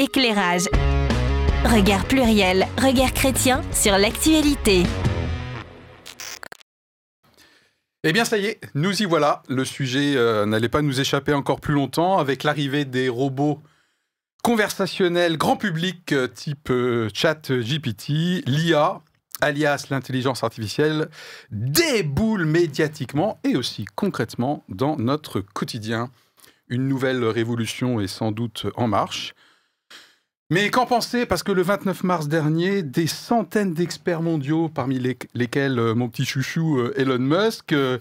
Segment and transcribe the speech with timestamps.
[0.00, 0.62] Éclairage.
[1.62, 4.84] Regard pluriel, regard chrétien sur l'actualité.
[8.02, 9.42] Eh bien, ça y est, nous y voilà.
[9.50, 13.60] Le sujet euh, n'allait pas nous échapper encore plus longtemps avec l'arrivée des robots
[14.42, 19.02] conversationnels grand public euh, type euh, chat GPT, l'IA,
[19.42, 21.10] alias l'intelligence artificielle,
[21.50, 26.10] déboule médiatiquement et aussi concrètement dans notre quotidien.
[26.70, 29.34] Une nouvelle révolution est sans doute en marche.
[30.52, 34.98] Mais qu'en penser Parce que le 29 mars dernier, des centaines d'experts mondiaux, parmi
[35.32, 37.98] lesquels euh, mon petit chouchou euh, Elon Musk, euh,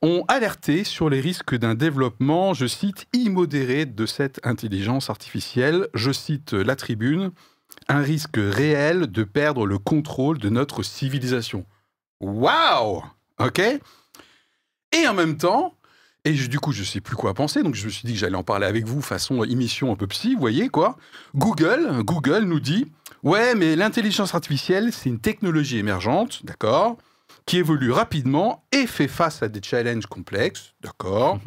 [0.00, 5.88] ont alerté sur les risques d'un développement, je cite, immodéré de cette intelligence artificielle.
[5.92, 7.32] Je cite la tribune,
[7.88, 11.66] un risque réel de perdre le contrôle de notre civilisation.
[12.20, 13.02] Waouh
[13.40, 13.60] Ok?
[13.60, 15.74] Et en même temps,
[16.28, 18.36] et du coup, je sais plus quoi penser, donc je me suis dit que j'allais
[18.36, 20.98] en parler avec vous façon émission un peu psy, vous voyez quoi.
[21.34, 22.86] Google, Google nous dit,
[23.22, 26.98] ouais, mais l'intelligence artificielle, c'est une technologie émergente, d'accord,
[27.46, 31.40] qui évolue rapidement et fait face à des challenges complexes, d'accord.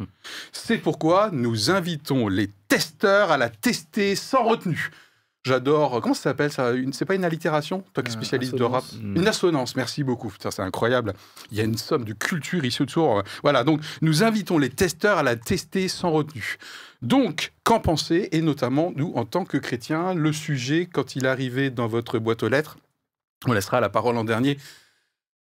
[0.52, 4.90] c'est pourquoi nous invitons les testeurs à la tester sans retenue.
[5.44, 6.00] J'adore.
[6.00, 8.84] Comment ça s'appelle ça C'est pas une allitération Toi qui es euh, spécialiste de rap?
[9.02, 10.28] Une assonance, merci beaucoup.
[10.28, 11.14] Putain, c'est incroyable.
[11.50, 13.22] Il y a une somme de culture ici autour.
[13.42, 16.58] Voilà, donc nous invitons les testeurs à la tester sans retenue.
[17.02, 21.70] Donc, qu'en pensez Et notamment, nous, en tant que chrétiens, le sujet, quand il arrivait
[21.70, 22.76] dans votre boîte aux lettres,
[23.46, 24.58] on laissera la parole en dernier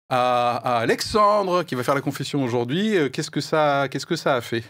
[0.08, 2.96] à, Alexandre, qui va faire la confession aujourd'hui.
[2.96, 4.64] Euh, qu'est-ce que ça, qu'est-ce que ça a fait?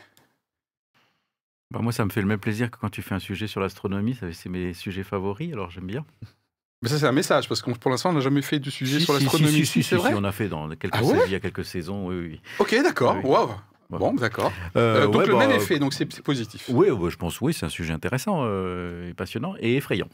[1.70, 3.60] Bah, moi, ça me fait le même plaisir que quand tu fais un sujet sur
[3.60, 4.18] l'astronomie.
[4.32, 6.04] C'est mes sujets favoris, alors j'aime bien.
[6.82, 9.00] Mais ça, c'est un message, parce que pour l'instant, on n'a jamais fait de sujet
[9.00, 9.64] sur l'astronomie.
[9.64, 12.16] Si, si, vrai on a fait dans quelques, ah il y a quelques saisons, oui,
[12.16, 12.40] oui.
[12.58, 13.50] Ok, d'accord, waouh
[13.90, 14.52] Bon, d'accord.
[14.76, 16.68] Euh, euh, donc le bah, même effet, donc c'est positif.
[16.68, 20.08] Oui, je pense, oui, c'est un sujet intéressant euh, et passionnant et effrayant.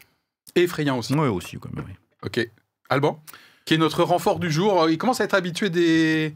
[0.55, 1.15] Et effrayant aussi.
[1.15, 1.85] Oui, aussi, quand même.
[1.87, 1.95] Oui.
[2.25, 2.51] Ok.
[2.89, 3.23] Alban
[3.67, 4.89] qui est notre renfort du jour.
[4.89, 6.35] Il commence à être habitué des.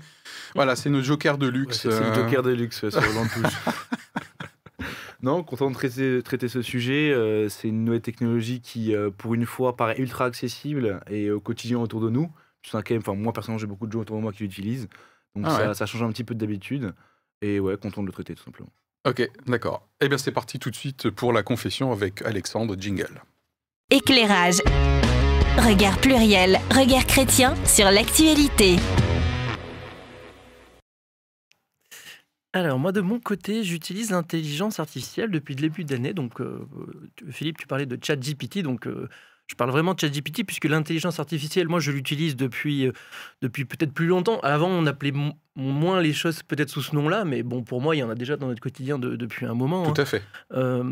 [0.54, 1.80] Voilà, c'est notre joker de luxe.
[1.80, 3.52] c'est le joker de luxe sur l'entouche.
[5.24, 7.10] Non, content de traiter, ce sujet.
[7.10, 11.40] Euh, c'est une nouvelle technologie qui, euh, pour une fois, paraît ultra accessible et au
[11.40, 12.30] quotidien autour de nous.
[12.74, 14.86] enfin, moi, personnellement, j'ai beaucoup de gens autour de moi qui l'utilisent.
[15.34, 16.92] Donc ah ça, change un petit peu d'habitude.
[17.40, 18.68] Et ouais, content de le traiter, tout simplement.
[19.08, 19.88] Ok, d'accord.
[20.02, 23.22] Eh bien, c'est parti tout de suite pour la confession avec Alexandre Jingle.
[23.90, 24.60] Éclairage.
[25.56, 28.76] Regard pluriel, regard chrétien sur l'actualité.
[32.54, 36.14] Alors moi de mon côté, j'utilise l'intelligence artificielle depuis le début d'année.
[36.14, 36.64] Donc euh,
[37.30, 39.08] Philippe, tu parlais de ChatGPT, donc euh,
[39.48, 42.92] je parle vraiment de ChatGPT puisque l'intelligence artificielle, moi je l'utilise depuis, euh,
[43.42, 44.38] depuis peut-être plus longtemps.
[44.40, 45.12] Avant, on appelait
[45.56, 48.16] moins les choses peut-être sous ce nom-là, mais bon, pour moi, il y en a
[48.16, 49.84] déjà dans notre quotidien depuis un moment.
[49.84, 50.02] Tout hein.
[50.02, 50.22] à fait.
[50.52, 50.82] Euh,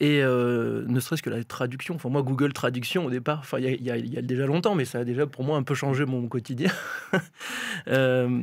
[0.00, 3.82] et euh, ne serait-ce que la traduction, enfin moi, Google Traduction au départ, enfin il
[3.82, 6.70] y, a déjà longtemps, mais ça a déjà pour moi un peu changé mon quotidien.
[7.88, 8.40] euh,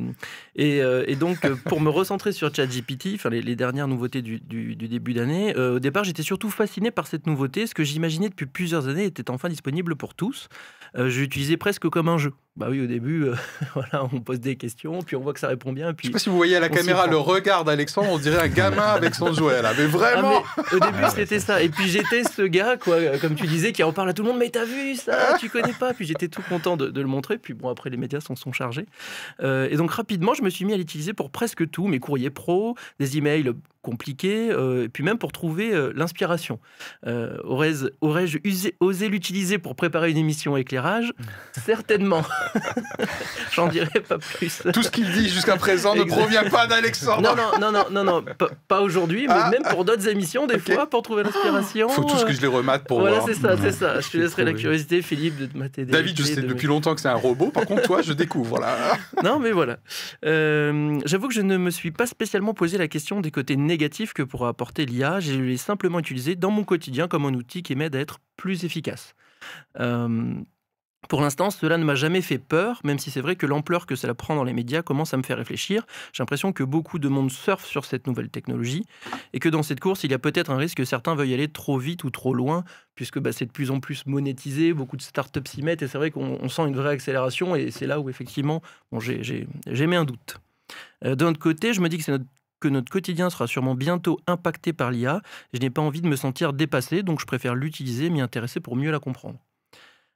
[0.56, 4.74] et, et, donc, pour me recentrer sur ChatGPT, enfin les, les, dernières nouveautés du, du,
[4.74, 7.66] du début d'année, au départ, j'étais surtout fasciné par cette nouveauté.
[7.66, 10.48] Ce que j'imaginais depuis plusieurs années était enfin disponible pour tous.
[10.96, 12.32] je l'utilisais presque comme un jeu.
[12.56, 13.26] Bah oui, au début,
[13.74, 15.92] voilà, on pose des questions, puis on voit que ça répond bien.
[15.94, 18.42] Puis je sais pas si vous voyez à la caméra le regard d'Alexandre, on dirait
[18.42, 20.42] un gamin avec son jouet là, mais vraiment.
[20.56, 23.82] Ah, au début c'était ça, et puis j'étais ce gars quoi, comme tu disais, qui
[23.82, 24.38] en parle à tout le monde.
[24.38, 25.36] Mais t'as vu ça?
[25.38, 25.94] Tu connais pas?
[25.94, 27.38] Puis j'étais tout content de, le montrer.
[27.38, 28.86] Puis bon après les médias s'en sont chargés,
[29.42, 32.30] euh, et donc rapidement je me suis mis à l'utiliser pour presque tout, mes courriers
[32.30, 33.52] pro, des emails
[33.84, 36.58] compliqués, euh, et puis même pour trouver euh, l'inspiration.
[37.04, 38.26] Aurais-je aurais
[38.80, 41.12] osé l'utiliser pour préparer une émission éclairage
[41.64, 42.22] Certainement.
[43.52, 44.62] J'en dirai pas plus.
[44.72, 47.22] Tout ce qu'il dit jusqu'à présent ne provient pas d'Alexandre.
[47.22, 48.24] Non, non, non, non, non,
[48.66, 49.50] pas, aujourd'hui, mais ah.
[49.50, 51.88] même pour d'autres émissions, des fois, pour trouver l'inspiration.
[51.90, 53.26] Faut tous que je les remate pour voilà, voir.
[53.26, 54.00] Voilà, c'est ça, c'est ça.
[54.00, 57.00] Je te laisserai la curiosité, Philippe, de te mater David, je sais depuis longtemps que
[57.00, 57.50] c'est un robot.
[57.50, 58.58] Par contre, toi, je découvre.
[58.58, 58.96] Là.
[59.22, 59.76] non, mais voilà.
[60.24, 63.73] Euh, j'avoue que je ne me suis pas spécialement posé la question des côtés négatifs
[63.78, 65.20] que pourra apporter l'IA.
[65.20, 68.64] Je l'ai simplement utilisé dans mon quotidien comme un outil qui m'aide à être plus
[68.64, 69.14] efficace.
[69.80, 70.34] Euh,
[71.08, 73.94] pour l'instant, cela ne m'a jamais fait peur, même si c'est vrai que l'ampleur que
[73.94, 75.86] cela prend dans les médias commence à me faire réfléchir.
[76.12, 78.86] J'ai l'impression que beaucoup de monde surfe sur cette nouvelle technologie
[79.32, 81.48] et que dans cette course, il y a peut-être un risque que certains veuillent aller
[81.48, 82.64] trop vite ou trop loin,
[82.94, 85.98] puisque bah, c'est de plus en plus monétisé, beaucoup de startups s'y mettent et c'est
[85.98, 88.62] vrai qu'on sent une vraie accélération et c'est là où effectivement
[88.98, 90.38] j'ai mis un doute.
[91.04, 92.24] Euh, d'un autre côté, je me dis que notre
[92.64, 95.20] que notre quotidien sera sûrement bientôt impacté par l'IA.
[95.52, 98.74] Je n'ai pas envie de me sentir dépassé, donc je préfère l'utiliser, m'y intéresser pour
[98.74, 99.38] mieux la comprendre.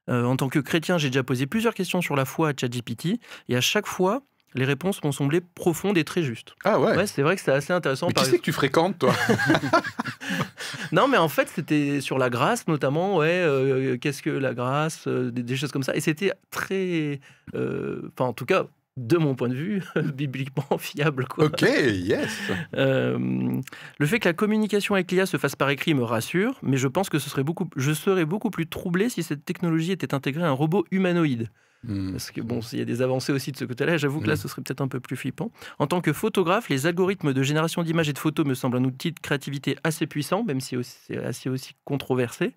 [0.09, 3.19] Euh, en tant que chrétien, j'ai déjà posé plusieurs questions sur la foi à ChatGPT,
[3.49, 4.23] et à chaque fois,
[4.55, 6.55] les réponses m'ont semblé profondes et très justes.
[6.63, 6.97] Ah ouais.
[6.97, 8.07] Ouais, c'est vrai que c'est assez intéressant.
[8.07, 9.13] mais par qui c'est que tu fréquentes, toi?
[10.91, 13.17] Non, mais en fait, c'était sur la grâce, notamment.
[13.17, 15.95] Ouais, euh, qu'est-ce que la grâce euh, des, des choses comme ça.
[15.95, 17.19] Et c'était très.
[17.53, 18.65] Enfin, en tout cas,
[19.07, 19.83] de mon point de vue,
[20.15, 21.25] bibliquement fiable.
[21.27, 21.45] Quoi.
[21.45, 22.29] Ok, yes.
[22.75, 23.59] Euh,
[23.97, 26.87] le fait que la communication avec l'IA se fasse par écrit me rassure, mais je
[26.87, 30.43] pense que ce serait beaucoup, je serais beaucoup plus troublé si cette technologie était intégrée
[30.43, 31.49] à un robot humanoïde.
[31.87, 32.11] Hmm.
[32.11, 34.33] Parce que bon, s'il y a des avancées aussi de ce côté-là, j'avoue que là,
[34.33, 34.37] Mm.
[34.37, 35.49] ce serait peut-être un peu plus flippant.
[35.77, 38.83] En tant que photographe, les algorithmes de génération d'images et de photos me semblent un
[38.83, 42.53] outil de créativité assez puissant, même si c'est assez aussi controversé.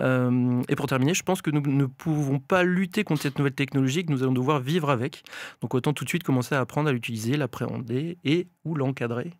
[0.00, 3.54] Euh, et pour terminer, je pense que nous ne pouvons pas lutter contre cette nouvelle
[3.54, 5.22] technologie, que nous allons devoir vivre avec.
[5.60, 9.30] Donc autant tout de suite commencer à apprendre à l'utiliser, l'appréhender et ou l'encadrer.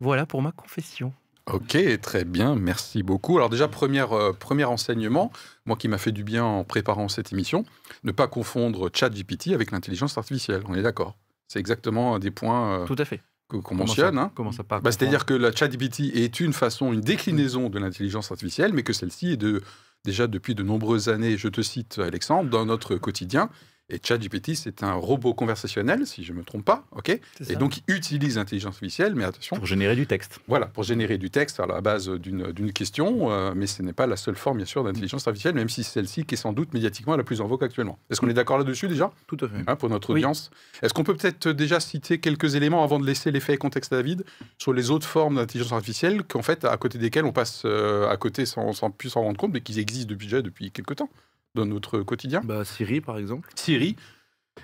[0.00, 1.12] Voilà pour ma confession.
[1.54, 3.36] Ok, très bien, merci beaucoup.
[3.36, 5.32] Alors déjà, première, euh, premier enseignement,
[5.66, 7.64] moi qui m'a fait du bien en préparant cette émission,
[8.04, 11.16] ne pas confondre ChatGPT avec l'intelligence artificielle, on est d'accord
[11.48, 13.20] C'est exactement un des points euh, Tout à fait.
[13.48, 14.18] qu'on Comment mentionne.
[14.18, 14.30] hein.
[14.34, 18.30] comment ça part Bah, C'est-à-dire que la ChatGPT est une façon, une déclinaison de l'intelligence
[18.30, 19.62] artificielle, mais que celle-ci est de,
[20.04, 23.50] déjà depuis de nombreuses années, je te cite Alexandre, dans notre quotidien.
[23.90, 27.08] Et ChatGPT, c'est un robot conversationnel, si je ne me trompe pas, ok
[27.48, 30.38] Et donc, il utilise l'intelligence artificielle, mais attention, pour générer du texte.
[30.46, 33.92] voilà, pour générer du texte à la base d'une d'une question, euh, mais ce n'est
[33.92, 36.52] pas la seule forme, bien sûr, d'intelligence artificielle, même si c'est celle-ci qui est sans
[36.52, 37.98] doute médiatiquement la plus en vogue actuellement.
[38.10, 39.64] Est-ce qu'on est d'accord là-dessus déjà, Tout à fait.
[39.66, 40.20] hein, pour notre Oui.
[40.20, 40.50] audience
[40.82, 43.96] Est-ce qu'on peut peut-être déjà citer quelques éléments avant de laisser l'effet et contexte à
[43.96, 44.24] David
[44.58, 48.16] sur les autres formes d'intelligence artificielle qu'en fait, à côté desquelles on passe euh, à
[48.16, 51.08] côté sans, sans plus s'en rendre compte, mais qui existent depuis déjà depuis quelques temps?
[51.54, 53.48] Dans notre quotidien Bah, Siri, par exemple.
[53.54, 53.96] Siri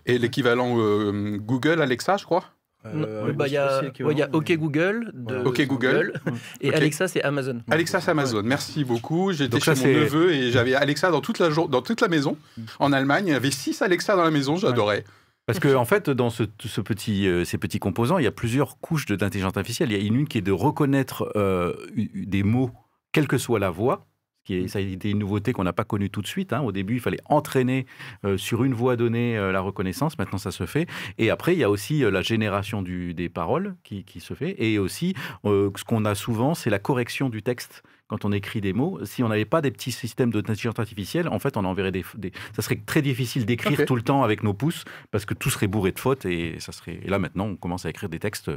[0.05, 2.45] et l'équivalent euh, Google, Alexa, je crois.
[2.85, 5.39] Euh, bah, Il y, a ouais, il y a OK Google de.
[5.39, 6.13] OK Google.
[6.61, 6.73] et.
[6.73, 7.61] Alexa c'est Amazon.
[7.69, 8.43] Alexa, c'est Amazon.
[8.45, 9.33] Merci beaucoup.
[9.33, 12.37] J'étais chez mon neveu et j'avais Alexa dans toute la, jour- dans toute la maison.
[12.57, 12.63] Mm.
[12.79, 14.55] En Allemagne, il y avait six Alexa dans la maison.
[14.57, 15.03] J'adorais.
[15.47, 18.33] Parce que en fait, dans ce, ce petit, euh, ces petits composants, il y a
[18.33, 19.91] plusieurs couches de- d'intelligence artificielle.
[19.91, 21.73] Il y a une qui est de reconnaître euh,
[22.15, 22.71] des mots,
[23.13, 24.07] quelle que soit la voix.
[24.47, 26.53] Qui est, ça a été une nouveauté qu'on n'a pas connue tout de suite.
[26.53, 26.61] hein.
[26.61, 27.85] Au début, il fallait entraîner
[28.25, 30.17] euh, sur une voix donnée euh, la reconnaissance.
[30.19, 30.89] Maintenant, ça se fait.
[31.19, 34.35] Et après, il y a aussi euh, la génération du, des paroles qui, qui se
[34.35, 34.55] fait.
[34.65, 35.15] Et aussi,
[35.45, 39.01] ce qu'on a souvent, c'est la correction du texte quand on écrit des mots.
[39.05, 42.31] Si on n'avait pas des petits systèmes d'intelligence artificielle, en fait, on enverrait des, des-
[42.55, 45.67] Ça serait très difficile d'écrire tout le temps avec nos pouces parce que tout serait
[45.67, 46.25] bourré de fautes.
[46.25, 47.01] Et, ça serait...
[47.03, 48.49] et là, maintenant, on commence à écrire des textes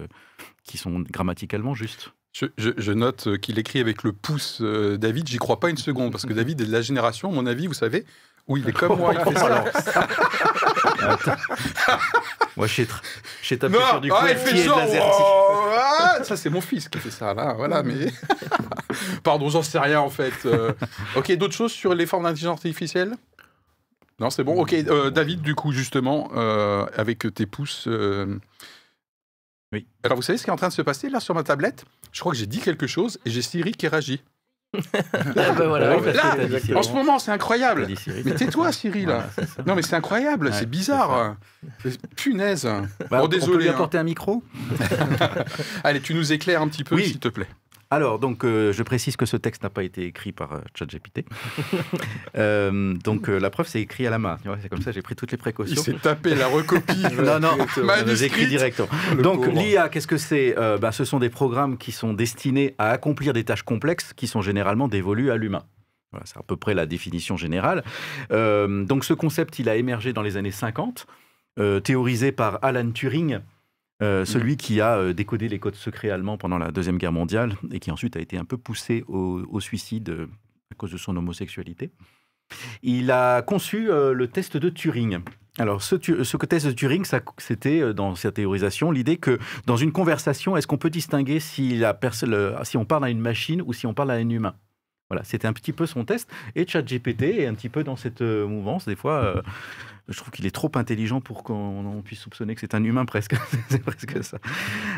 [0.63, 2.13] qui sont grammaticalement justes.
[2.39, 5.27] Je, je- je note euh, qu'il écrit avec le pouce euh, David.
[5.27, 7.67] J'y crois pas une seconde parce que David est de la génération, à mon avis,
[7.67, 8.05] vous savez,
[8.47, 9.13] où il est comme moi.
[9.13, 9.65] Il fait ça.
[12.55, 12.87] Moi, tr-
[13.41, 16.89] je sais taper sur du ah, il fait genre, oh, ah, ça c'est mon fils
[16.89, 18.11] qui fait ça là, voilà, mais
[19.23, 20.33] pardon, j'en sais rien en fait.
[20.45, 20.73] Euh,
[21.15, 23.15] ok, d'autres choses sur les formes d'intelligence artificielle?
[24.19, 24.59] Non, c'est bon.
[24.61, 26.29] Ok, euh, David, du coup justement,
[26.95, 27.87] avec tes pouces.
[29.73, 29.85] Oui.
[30.03, 31.85] Alors vous savez ce qui est en train de se passer là sur ma tablette?
[32.11, 34.21] Je crois que j'ai dit quelque chose et j'ai Siri qui réagit.
[35.35, 36.35] Ah, voilà, Ouais, là.
[36.75, 37.87] En ce moment, c'est incroyable.
[38.23, 39.27] Mais tais-toi, Siri là.
[39.35, 39.49] Voilà.
[39.65, 41.35] Non mais c'est incroyable, Ouais, c'est c'est bizarre.
[42.15, 42.65] Punaise.
[42.65, 43.73] Bah, Bon, on peut désolé, lui hein.
[43.73, 44.43] apporter un micro?
[45.83, 47.07] Allez, tu nous éclaires un petit peu, Oui.
[47.07, 47.47] s'il te plaît.
[47.91, 51.25] Alors, donc, euh, je précise que ce texte n'a pas été écrit par euh, ChatGPT.
[52.37, 54.37] Euh, donc, euh, la preuve, c'est écrit à la main.
[54.61, 55.81] C'est comme ça, j'ai pris toutes les Il précautions.
[55.81, 57.03] s'est tapé la recopie.
[57.17, 57.57] Non, non,
[58.13, 58.87] j'écris directement.
[59.21, 63.33] Donc l'IA, qu'est-ce que c'est ben, Ce sont des programmes qui sont destinés à accomplir
[63.33, 65.63] des tâches complexes qui sont généralement dévolues à l'humain.
[66.11, 67.83] Voilà, c'est à peu près la définition générale.
[68.29, 71.07] Donc ce concept, il a émergé dans les années 50,
[71.59, 73.39] euh, théorisé par Alan Turing,
[74.01, 77.55] euh, celui qui a euh, décodé les codes secrets allemands pendant la Deuxième Guerre mondiale
[77.71, 80.27] et qui ensuite a été un peu poussé au, au suicide euh,
[80.71, 81.91] à cause de son homosexualité.
[82.81, 85.19] Il a conçu le test de Turing.
[85.59, 87.05] Alors, ce, test de Turing,
[87.37, 89.37] c'était dans sa théorisation l'idée que
[89.67, 91.95] dans une conversation, est-ce qu'on peut distinguer si, la
[92.63, 94.55] si on parle à une machine ou si on parle à un humain?
[95.09, 96.29] Voilà, c'était un petit peu son test.
[96.55, 98.85] Et ChatGPT est un petit peu dans cette euh, mouvance.
[98.85, 99.41] Des fois, euh,
[100.07, 103.05] je trouve qu'il est trop intelligent pour qu'on on puisse soupçonner que c'est un humain
[103.05, 103.35] presque.
[103.69, 104.37] c'est presque ça.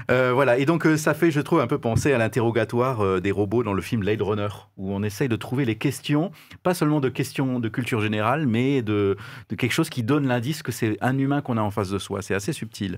[0.09, 3.63] Euh, voilà, et donc ça fait, je trouve, un peu penser à l'interrogatoire des robots
[3.63, 7.09] dans le film Blade Runner, où on essaye de trouver les questions, pas seulement de
[7.09, 9.17] questions de culture générale, mais de,
[9.49, 11.99] de quelque chose qui donne l'indice que c'est un humain qu'on a en face de
[11.99, 12.21] soi.
[12.21, 12.97] C'est assez subtil.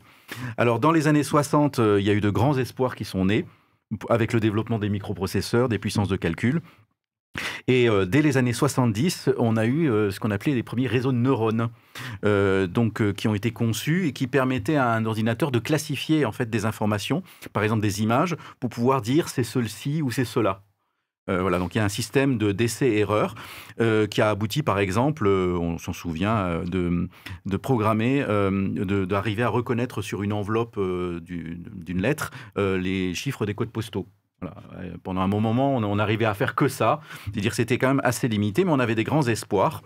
[0.58, 3.26] Alors, dans les années 60, euh, il y a eu de grands espoirs qui sont
[3.26, 3.46] nés
[4.10, 6.62] avec le développement des microprocesseurs, des puissances de calcul.
[7.68, 10.88] Et euh, dès les années 70, on a eu euh, ce qu'on appelait les premiers
[10.88, 11.70] réseaux de neurones,
[12.26, 16.32] euh, donc qui ont été conçus et qui permettaient à un ordinateur de classifier en
[16.32, 17.24] fait des informations,
[17.54, 20.64] par exemple des images, pour pouvoir dire c'est ceci ou c'est cela.
[21.26, 22.54] Voilà, donc il y a un système de
[23.80, 27.08] euh, qui a abouti, par exemple, on s'en souvient, de,
[27.46, 28.26] de programmer,
[29.08, 30.78] d'arriver à reconnaître sur une enveloppe
[31.22, 34.06] du- d'une lettre les chiffres des codes postaux.
[34.44, 34.56] Voilà.
[34.86, 37.00] Euh, Pendant un bon moment, on, on arrivait à faire que ça.
[37.26, 39.82] C'est-à-dire c'était quand même assez limité, mais on avait des grands espoirs.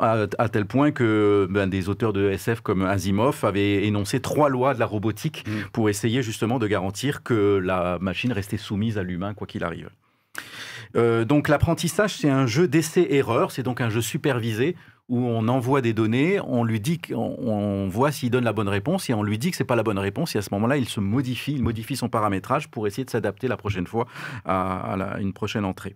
[0.00, 4.48] À, à tel point que ben, des auteurs de SF comme Asimov avaient énoncé trois
[4.48, 5.68] lois de la robotique Mm.
[5.72, 9.90] pour essayer justement de garantir que la machine restait soumise à l'humain quoi qu'il arrive.
[10.94, 14.76] Euh, donc l'apprentissage, c'est un jeu d'essai-erreur, c'est donc un jeu supervisé
[15.08, 18.68] où on envoie des données, on lui dit qu'on on voit s'il donne la bonne
[18.68, 20.76] réponse et on lui dit que c'est pas la bonne réponse et à ce moment-là,
[20.78, 24.06] il se modifie, il modifie son paramétrage pour essayer de s'adapter la prochaine fois
[24.44, 25.94] à, une prochaine entrée.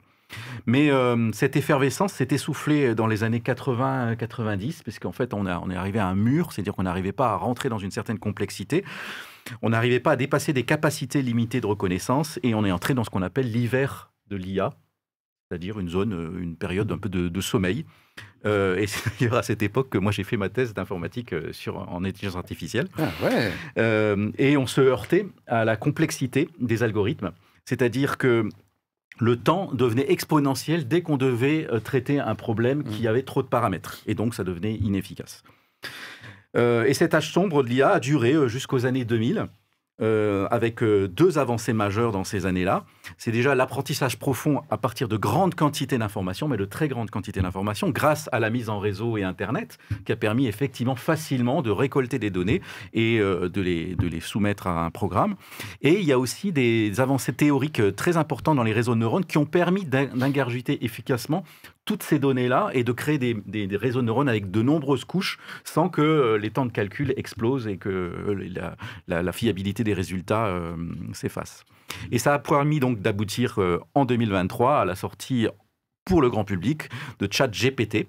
[0.64, 5.58] Mais euh, cette effervescence s'est essoufflée dans les années 80-90, parce qu'en fait, on, a-
[5.58, 8.18] on est arrivé à un mur, c'est-à-dire qu'on n'arrivait pas à rentrer dans une certaine
[8.20, 8.84] complexité,
[9.60, 13.02] on n'arrivait pas à dépasser des capacités limitées de reconnaissance, et on est entré dans
[13.02, 14.70] ce qu'on appelle l'hiver de l'IA,
[15.48, 17.84] c'est-à-dire une zone, euh, une période un peu de sommeil.
[18.46, 21.52] Euh, et c'est d'ailleurs à cette époque que moi j'ai fait ma thèse d'informatique euh,
[21.52, 22.88] sur en intelligence artificielle.
[22.98, 23.52] Ah, ouais.
[23.78, 27.32] Euh, et on se heurtait à la complexité des algorithmes.
[27.64, 28.48] C'est-à-dire que
[29.20, 33.48] le temps devenait exponentiel dès qu'on devait euh, traiter un problème qui avait trop de
[33.48, 34.00] paramètres.
[34.06, 35.44] Et donc, ça devenait inefficace.
[36.56, 39.46] Euh, et cet âge sombre de l'IA a duré jusqu'aux années 2000.
[40.00, 42.84] Euh, avec euh, deux avancées majeures dans ces années-là.
[43.18, 47.40] C'est déjà l'apprentissage profond à partir de grandes quantités d'informations, mais de très grandes quantités
[47.40, 51.70] d'informations, grâce à la mise en réseau et Internet, qui a permis effectivement facilement de
[51.70, 55.36] récolter des données et euh, de, les, de les soumettre à un programme.
[55.82, 59.24] Et il y a aussi des avancées théoriques très importantes dans les réseaux de neurones
[59.24, 61.44] qui ont permis d'in- d'ingurgiter efficacement
[61.84, 65.38] toutes ces données-là et de créer des, des- réseaux de neurones avec de nombreuses couches
[65.64, 68.74] sans que euh, les temps de calcul explosent et que euh,
[69.08, 70.76] la, fiabilité des résultats euh,
[71.12, 71.64] s'efface.
[72.12, 73.58] Et ça a permis donc d'aboutir
[73.94, 75.48] en 2023 à la sortie
[76.04, 78.06] pour le grand public de ChatGPT,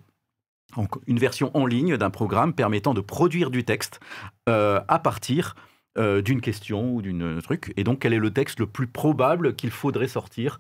[1.08, 4.00] une version en ligne d'un programme permettant de produire du texte
[4.46, 5.56] à partir
[5.98, 7.74] d'une question ou d'une truc.
[7.76, 10.60] Et donc, quel est le texte le plus probable qu'il faudrait sortir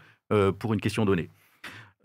[0.57, 1.29] pour une question donnée?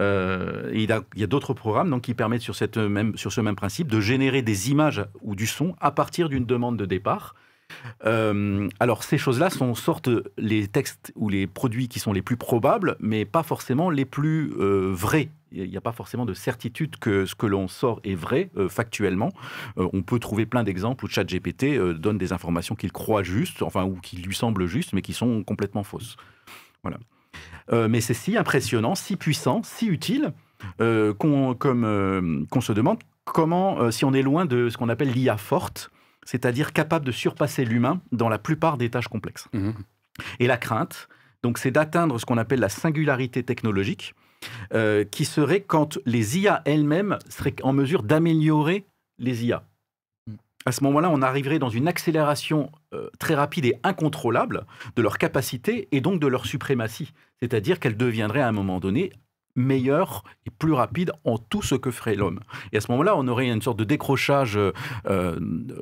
[0.00, 4.42] Euh, il y a, d'autres programmes donc, qui permettent sur, ce même principe de générer
[4.42, 7.34] des images ou du son à partir d'une demande de départ.
[8.04, 12.36] Euh, alors ces choses-là sont sortent les textes ou les produits qui sont les plus
[12.36, 15.30] probables, mais pas forcément les plus euh, vrais.
[15.50, 19.30] Il n'y a pas forcément de certitude que ce que l'on sort est vrai factuellement.
[19.76, 23.96] On peut trouver plein d'exemples où ChatGPT donne des informations qu'il croit justes, enfin ou
[23.96, 26.16] qui lui semblent justes, mais qui sont complètement fausses.
[26.82, 26.98] Voilà.
[27.72, 30.32] Euh, mais c'est si impressionnant, si puissant, si utile
[30.80, 35.10] euh, qu'on euh, qu'on se demande comment, si on est loin de ce qu'on appelle
[35.10, 35.90] l'IA forte,
[36.24, 39.48] c'est-à-dire capable de surpasser l'humain dans la plupart des tâches complexes.
[39.52, 39.74] Mhm.
[40.38, 41.08] Et la crainte,
[41.46, 44.14] donc, c'est d'atteindre ce qu'on appelle la singularité technologique,
[44.74, 48.84] euh, qui serait quand les IA elles-mêmes seraient en mesure d'améliorer
[49.18, 49.64] les IA.
[50.66, 55.16] À ce moment-là, on arriverait dans une accélération euh, très rapide et incontrôlable de leur
[55.16, 57.12] capacité et donc de leur suprématie.
[57.40, 59.12] C'est-à-dire qu'elles deviendraient à un moment donné
[59.54, 62.40] meilleures et plus rapides en tout ce que ferait l'homme.
[62.72, 64.72] Et à ce moment-là, on aurait une sorte de décrochage euh,
[65.06, 65.38] euh,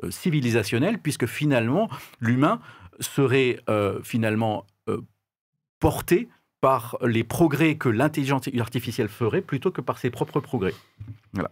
[0.09, 1.89] civilisationnel, puisque finalement,
[2.21, 2.59] l'humain
[3.01, 3.59] serait
[4.03, 4.65] finalement
[5.81, 6.29] porté
[6.65, 10.73] par les progrès que l'intelligence artificielle ferait plutôt que par ses propres progrès.
[11.33, 11.51] Voilà.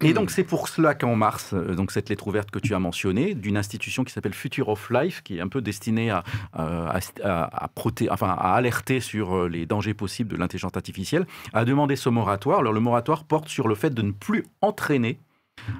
[0.00, 2.78] Et donc c'est pour cela qu'en mars, euh, donc cette lettre ouverte que tu as
[2.78, 7.00] mentionnée, d'une institution qui s'appelle Future of Life, qui est un peu destinée à, à,
[7.24, 11.64] à, à proté- enfin, à alerter sur euh, les dangers possibles de l'intelligence artificielle, a
[11.64, 12.60] demandé ce moratoire.
[12.60, 15.18] Alors le moratoire porte sur le fait de ne plus entraîner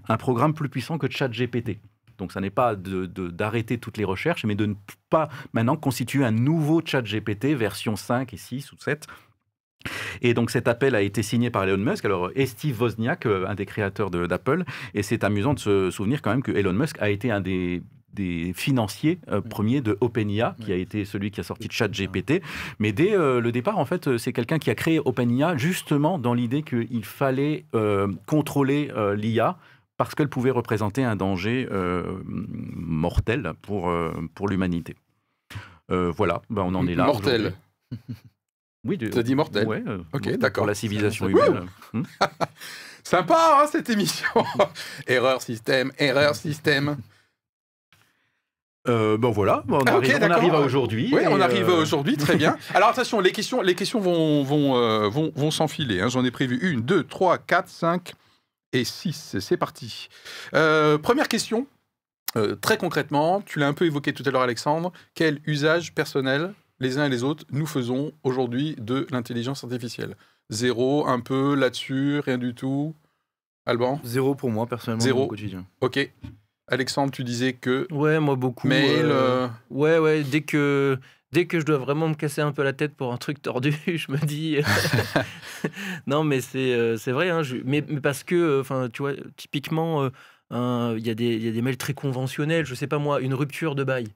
[0.09, 1.79] un programme plus puissant que ChatGPT.
[2.19, 4.75] Donc, ça n'est pas d'arrêter toutes les recherches, mais de ne
[5.11, 9.07] pas maintenant constituer un nouveau chat GPT version 5 et 6 ou 7.
[10.23, 13.47] Et donc cet appel a été signé par Elon Musk, alors et Steve Wozniak, euh,
[13.47, 14.65] un des créateurs de- d'Apple.
[14.95, 17.83] Et c'est amusant de se souvenir quand même que Elon Musk a été un des
[18.15, 22.43] des financiers euh, premiers de OpenIA, qui a été celui qui a sorti ChatGPT.
[22.79, 26.33] Mais dès euh, le départ, en fait, c'est quelqu'un qui a créé OpenIA justement dans
[26.33, 29.59] l'idée qu'il fallait euh, contrôler l'IA
[30.05, 34.95] parce qu'elle pouvait représenter un danger euh, mortel pour, euh, pour l'humanité.
[35.91, 37.07] Euh, voilà, ben, on en est là.
[37.07, 37.55] Mortel.
[38.85, 39.83] Oui, de- T'as dit mortel Ouais,
[40.13, 40.63] Ok, d'accord.
[40.63, 41.67] Pour la civilisation humaine.
[41.93, 42.03] Hmm
[43.05, 44.27] Sympa, hein, cette émission
[45.07, 46.97] erreur système, erreur système.
[48.87, 51.11] Euh, bon voilà, bon, on, Ah, arrive, on arrive à aujourd'hui.
[51.13, 52.57] Oui, on arrive euh, aujourd'hui, très bien.
[52.75, 56.01] Alors attention, les questions, les questions vont, vont, euh, vont, vont s'enfiler.
[56.03, 56.09] hein.
[56.09, 58.13] J'en ai prévu une, deux, trois, quatre, cinq
[58.75, 59.37] et six.
[59.41, 60.09] C'est parti.
[60.55, 61.67] Euh, première question.
[62.37, 64.93] Euh, très concrètement, tu l'as un peu évoqué tout à l'heure, Alexandre.
[65.15, 70.17] Quel usage personnel les uns et les autres, nous faisons aujourd'hui de l'intelligence artificielle?
[70.51, 72.95] Zéro, un peu, là-dessus, rien du tout?
[73.67, 74.01] Alban?
[74.05, 75.19] Zéro pour moi, personnellement, Zéro.
[75.21, 75.65] dans mon quotidien.
[75.81, 76.11] Ok.
[76.67, 78.67] Alexandre, tu disais que Ouais, moi beaucoup.
[78.67, 79.05] mail...
[79.05, 80.99] euh, Ouais, ouais, dès que,
[81.35, 83.75] dès que je dois vraiment me casser un peu la tête pour un truc tordu,
[83.87, 84.59] je me dis.
[86.07, 89.03] non, mais c'est euh, c'est vrai, hein, je- mais, mais parce que, euh, enfin, tu
[89.03, 90.09] vois, typiquement,
[90.53, 92.99] euh, il y, a des- il y a des mails très conventionnels, je sais pas
[92.99, 94.07] moi, une rupture de bail.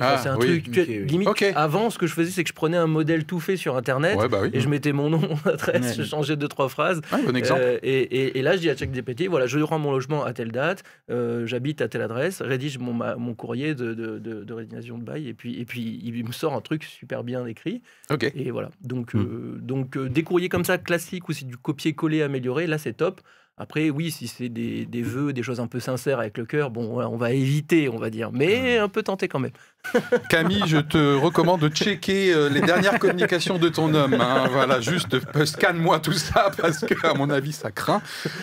[0.00, 1.04] Enfin, Ah, c'est un oui, truc, tu- ok, oui.
[1.06, 3.76] limite, avant, ce que je faisais, c'est que je prenais un modèle tout fait sur
[3.76, 4.18] Internet.
[4.18, 4.50] Ouais, bah oui.
[4.52, 5.94] Et je mettais mon nom, mon adresse, Ouais.
[5.94, 7.00] je changeais deux, trois phrases.
[7.12, 7.60] Ouais, bon exemple.
[7.62, 10.32] Euh, et, et- et là, je dis à ChatGPT, voilà, je rends mon logement à
[10.32, 10.82] telle date,
[11.12, 14.98] euh, j'habite à telle adresse, rédige mon, ma- mon courrier de, de, de, de résignation
[14.98, 17.80] de bail, et puis, et puis il me sort un truc super bien écrit.
[18.10, 18.32] ok.
[18.34, 18.70] Et voilà.
[18.82, 19.20] Donc, Mm.
[19.20, 22.94] euh, donc euh, des courriers comme ça, classiques, ou c'est du copier-coller amélioré, là, c'est
[22.94, 23.20] top.
[23.56, 26.70] Après, oui, si c'est des, des vœux, des choses un peu sincères avec le cœur,
[26.72, 29.52] bon, on va éviter, on va dire, mais un peu tenter quand même.
[30.28, 34.14] Camille, je te recommande de checker euh, les dernières communications de ton homme.
[34.14, 34.48] hein.
[34.50, 38.00] Voilà, juste euh, scanne-moi tout ça parce que, à mon avis, ça craint.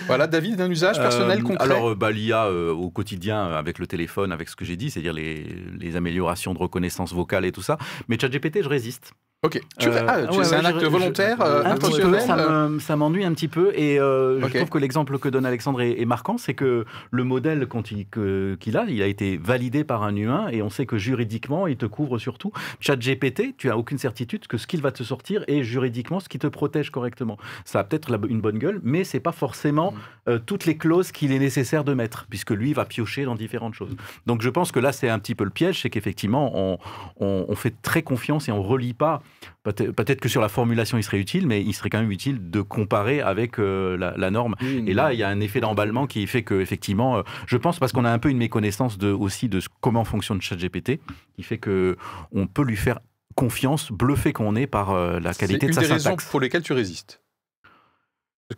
[0.07, 1.63] Voilà, David, un usage personnel Euh, concret.
[1.63, 4.75] Alors, euh, bah, l'IA euh, au quotidien, euh, avec le téléphone, avec ce que j'ai
[4.77, 5.45] dit, c'est-à-dire les,
[5.79, 7.77] les améliorations de reconnaissance vocale et tout ça.
[8.07, 9.13] Mais ChatGPT, je résiste.
[9.43, 9.59] ok.
[9.79, 11.91] Tu- Euh, ah, tu- ouais, c'est ouais, un je- acte je- volontaire, euh, un petit
[11.99, 12.21] peu, intentionnel.
[12.21, 13.71] ça euh, me- ça m'ennuie un petit peu.
[13.75, 17.23] Et euh, je trouve que l'exemple que donne Alexandre est, est marquant, c'est que le
[17.23, 20.69] modèle quand il- que- qu'il a, il a été validé par un humain et on
[20.69, 21.30] sait que juridiquement,
[21.67, 22.51] il te couvre surtout.
[22.79, 26.39] ChatGPT, tu as aucune certitude que ce qu'il va te sortir est juridiquement ce qui
[26.39, 27.37] te protège correctement.
[27.65, 29.93] Ça a peut-être une bonne gueule, mais c'est pas forcément
[30.27, 33.73] euh, toutes les clauses qu'il est nécessaire de mettre, puisque lui va piocher dans différentes
[33.73, 33.95] choses.
[34.25, 36.77] Donc je pense que là, c'est un petit peu le piège, c'est qu'effectivement, on,
[37.19, 39.21] on- on fait très confiance et on relie pas.
[39.63, 42.61] Peut-être que sur la formulation, il serait utile, mais il serait quand même utile de
[42.61, 44.55] comparer avec euh, la, la norme.
[44.61, 47.77] Et là, il y a un effet d'emballement qui fait que, effectivement, euh, je pense
[47.77, 50.99] parce qu'on a un peu une méconnaissance de, aussi de comment fonctionne ChatGPT,
[51.35, 51.95] qui fait que
[52.31, 52.99] on peut lui faire
[53.35, 56.25] confiance, bluffé qu'on est par euh, la c'est qualité une de sa des raisons syntaxe.
[56.25, 57.21] pour lesquelles tu résistes.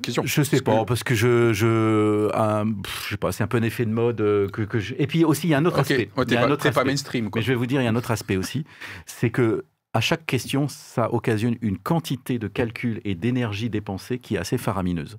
[0.02, 0.24] Question.
[0.26, 2.66] Je sais Parce pas, que- parce que je, je, un-
[3.06, 4.18] je sais pas, c'est un peu un effet de mode
[4.52, 6.10] que, que je- Et puis aussi, il y a un autre aspect.
[6.18, 6.84] ouais, Il y a un pas, autre pas aspect.
[6.86, 7.30] mainstream.
[7.30, 7.40] Quoi.
[7.40, 8.64] Mais je vais vous dire, il y a un autre aspect aussi,
[9.06, 14.36] c'est que à chaque question, ça occasionne une quantité de calcul et d'énergie dépensée qui
[14.36, 15.18] est assez faramineuse.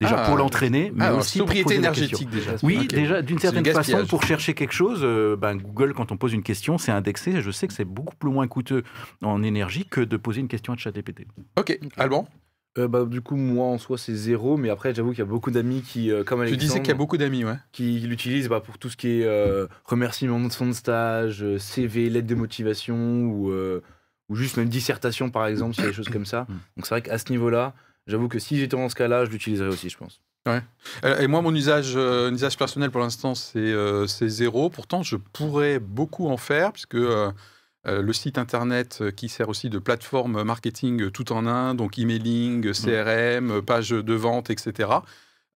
[0.00, 2.52] Déjà Ah, pour l'entraîner, mais Ah, aussi pour poser énergétique déjà.
[2.62, 6.32] Oui, déjà, d'une certaine façon, pour chercher quelque chose, euh, ben, Google, quand on pose
[6.32, 7.42] une question, c'est indexé.
[7.42, 8.82] Je sais que c'est beaucoup plus moins coûteux
[9.22, 11.26] en énergie que de poser une question à ChatGPT.
[11.58, 12.26] Ok, Alban,
[12.78, 15.26] Euh, bah, du coup, moi en soi, c'est zéro, mais après, j'avoue qu'il y a
[15.26, 17.56] beaucoup d'amis qui, euh, comme tu Alexandre, disais qu'il y a beaucoup d'amis, ouais.
[17.72, 22.28] qui l'utilisent bah, pour tout ce qui est euh, remerciement de son stage, CV, lettre
[22.28, 23.82] de motivation ou, euh,
[24.30, 26.46] ou juste même dissertation par exemple, a des choses comme ça.
[26.48, 26.54] Mm.
[26.76, 27.74] Donc c'est vrai qu'à ce niveau-là,
[28.06, 30.22] j'avoue que si j'étais dans ce cas-là, je l'utiliserais aussi, je pense.
[30.48, 34.70] Euh, Et moi, mon usage, euh, usage personnel pour l'instant, c'est euh, zéro.
[34.70, 36.96] Pourtant, je pourrais beaucoup en faire, puisque
[37.86, 42.72] euh, le site internet qui sert aussi de plateforme marketing tout en un, donc emailing,
[42.72, 44.90] CRM, euh, page de vente, etc.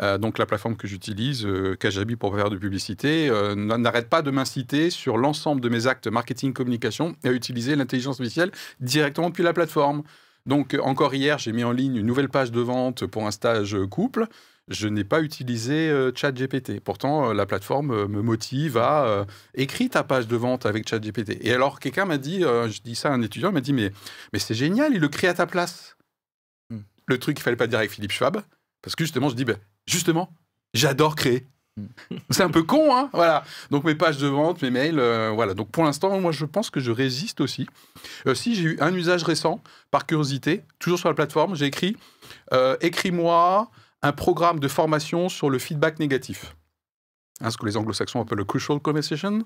[0.02, 4.22] Euh, donc la plateforme que j'utilise, euh, Kajabi pour faire de publicité, euh, n'arrête pas
[4.22, 9.44] de m'inciter sur l'ensemble de mes actes marketing communication à utiliser l'intelligence artificielle directement depuis
[9.44, 10.02] la plateforme.
[10.46, 13.30] Donc euh, encore hier, j'ai mis en ligne une nouvelle page de vente pour un
[13.30, 14.26] stage couple
[14.68, 16.80] je n'ai pas utilisé ChatGPT.
[16.80, 21.36] Pourtant, la plateforme me motive à écrire ta page de vente avec ChatGPT.
[21.42, 23.92] Et alors, quelqu'un m'a dit, je dis ça à un étudiant, il m'a dit, mais,
[24.32, 25.98] mais c'est génial, il le crée à ta place.
[26.70, 26.78] Hmm.
[27.04, 28.40] Le truc, il fallait pas dire avec Philippe Schwab,
[28.80, 30.32] parce que justement, je dis, ben, justement,
[30.72, 31.46] j'adore créer.
[31.76, 31.86] Hmm.
[32.30, 33.44] C'est un peu con, hein Voilà.
[33.70, 35.54] Donc mes pages de vente, mes mails, euh, voilà.
[35.54, 37.66] Donc pour l'instant, moi, je pense que je résiste aussi.
[38.26, 41.96] Euh, si j'ai eu un usage récent, par curiosité, toujours sur la plateforme, j'ai écrit
[42.52, 43.70] euh, écris-moi
[44.02, 46.54] un programme de formation sur le feedback négatif.
[47.40, 49.40] Hein, ce que les anglo-saxons appellent le crucial conversation.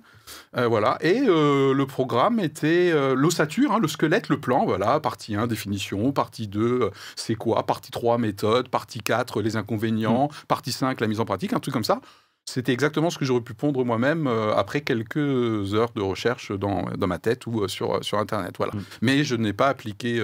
[0.58, 0.98] Euh, voilà.
[1.00, 4.66] Et euh, le programme était euh, l'ossature, hein, le squelette, le plan.
[4.66, 5.00] Voilà.
[5.00, 6.12] Partie 1, définition.
[6.12, 8.68] Partie 2, euh, c'est quoi Partie 3, méthode.
[8.68, 10.28] Partie 4, les inconvénients.
[10.48, 11.54] Partie 5, la mise en pratique.
[11.54, 12.02] Un truc comme ça.
[12.44, 17.06] C'était exactement ce que j'aurais pu pondre moi-même après quelques heures de recherche dans, dans
[17.06, 18.54] ma tête ou sur, sur Internet.
[18.56, 18.72] Voilà.
[18.74, 18.84] Mm.
[19.02, 20.22] Mais je n'ai pas appliqué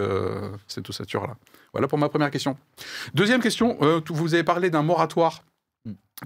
[0.66, 1.36] cette ossature-là.
[1.74, 2.56] Voilà pour ma première question.
[3.12, 3.76] Deuxième question,
[4.08, 5.42] vous avez parlé d'un moratoire.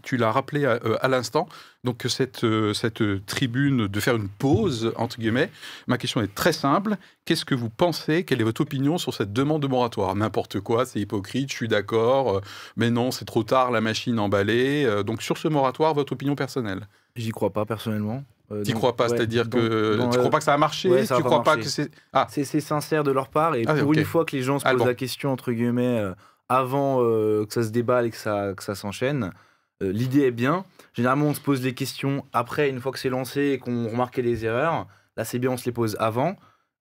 [0.02, 1.48] Tu l'as rappelé à, euh, à l'instant.
[1.82, 5.50] Donc cette, euh, cette tribune de faire une pause, entre guillemets,
[5.86, 6.96] ma question est très simple.
[7.24, 8.24] Qu'est-ce que vous pensez?
[8.24, 10.14] Quelle est votre opinion sur cette demande de moratoire?
[10.14, 12.40] N'importe quoi, c'est hypocrite, je suis d'accord, euh,
[12.76, 14.84] mais non, c'est trop tard, la machine emballée.
[14.84, 16.86] Euh, donc sur ce moratoire, votre opinion personnelle?
[17.16, 18.24] J'y crois pas personnellement.
[18.52, 20.44] Euh, Tu donc, crois pas, ouais, c'est-à-dire donc, que dans, tu euh, crois pas que
[20.44, 20.90] ça a marché?
[20.90, 23.54] ouais, ça Tu pas crois pas que c'est ah C'est c'est sincère de leur part
[23.54, 24.86] et Ah, pour une fois que les gens se Ah, posent bon.
[24.86, 26.12] la question entre guillemets euh,
[26.48, 29.32] avant euh, que ça se déballe et que ça, que ça s'enchaîne,
[29.82, 30.64] euh, l'idée est bien.
[30.94, 34.22] Généralement on se pose les questions après une fois que c'est lancé et qu'on remarquait
[34.22, 34.86] les erreurs.
[35.16, 36.36] Là c'est bien on se les pose avant.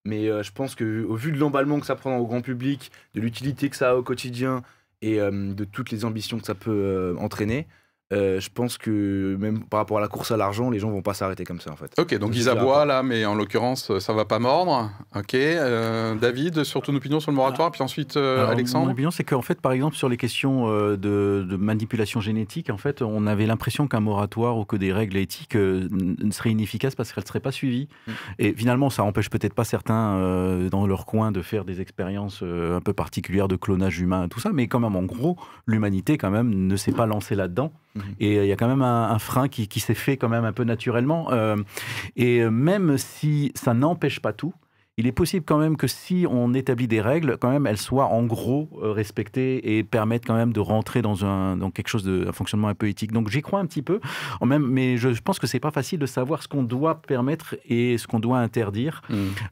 [0.05, 2.91] Mais euh, je pense que au vu de l'emballement que ça prend au grand public,
[3.13, 4.63] de l'utilité que ça a au quotidien
[5.01, 7.67] et euh, de toutes les ambitions que ça peut entraîner,
[8.13, 11.01] euh, je pense que même par rapport à la course à l'argent, les gens vont
[11.01, 11.91] pas s'arrêter comme ça en fait.
[11.99, 14.89] Ok, donc ils aboient là, mais en l'occurrence, ça va pas mordre.
[15.15, 18.91] Ok, euh, David, sur ton opinion sur le moratoire, puis ensuite euh, Alors, Mon Alexandre.
[18.91, 22.77] opinion, c'est qu'en fait, par exemple, sur les questions euh, de, de manipulation génétique, en
[22.77, 26.95] fait, on avait l'impression qu'un moratoire ou que des règles éthiques euh, n- seraient inefficaces
[26.95, 27.89] parce qu'elles ne seraient pas suivies.
[28.07, 28.11] Mm.
[28.39, 32.39] Et finalement, ça empêche peut-être pas certains euh, dans leur coin de faire des expériences
[32.43, 35.37] euh, un peu particulières de clonage humain et tout ça, mais quand même, en gros,
[35.65, 37.71] l'humanité, quand même, ne s'est pas lancée là-dedans.
[37.97, 38.03] Mhm.
[38.19, 40.29] Et euh, il y a quand même un, un frein qui, qui s'est fait quand
[40.29, 41.31] même un peu naturellement.
[41.31, 41.55] Euh,
[42.15, 44.53] et euh, même si ça n'empêche pas tout,
[44.99, 48.07] il est possible quand même que si on établit des règles, quand même elles soient
[48.07, 52.25] en gros respectées et permettent quand même de rentrer dans, un, dans quelque chose de
[52.27, 53.11] un fonctionnement un peu éthique.
[53.11, 53.99] Donc j'y crois un petit peu,
[54.41, 57.55] en même, mais je pense que c'est pas facile de savoir ce qu'on doit permettre
[57.65, 59.03] et ce qu'on doit interdire.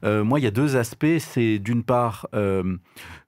[0.02, 1.18] Euh, moi, il y a deux aspects.
[1.20, 2.76] C'est d'une part euh,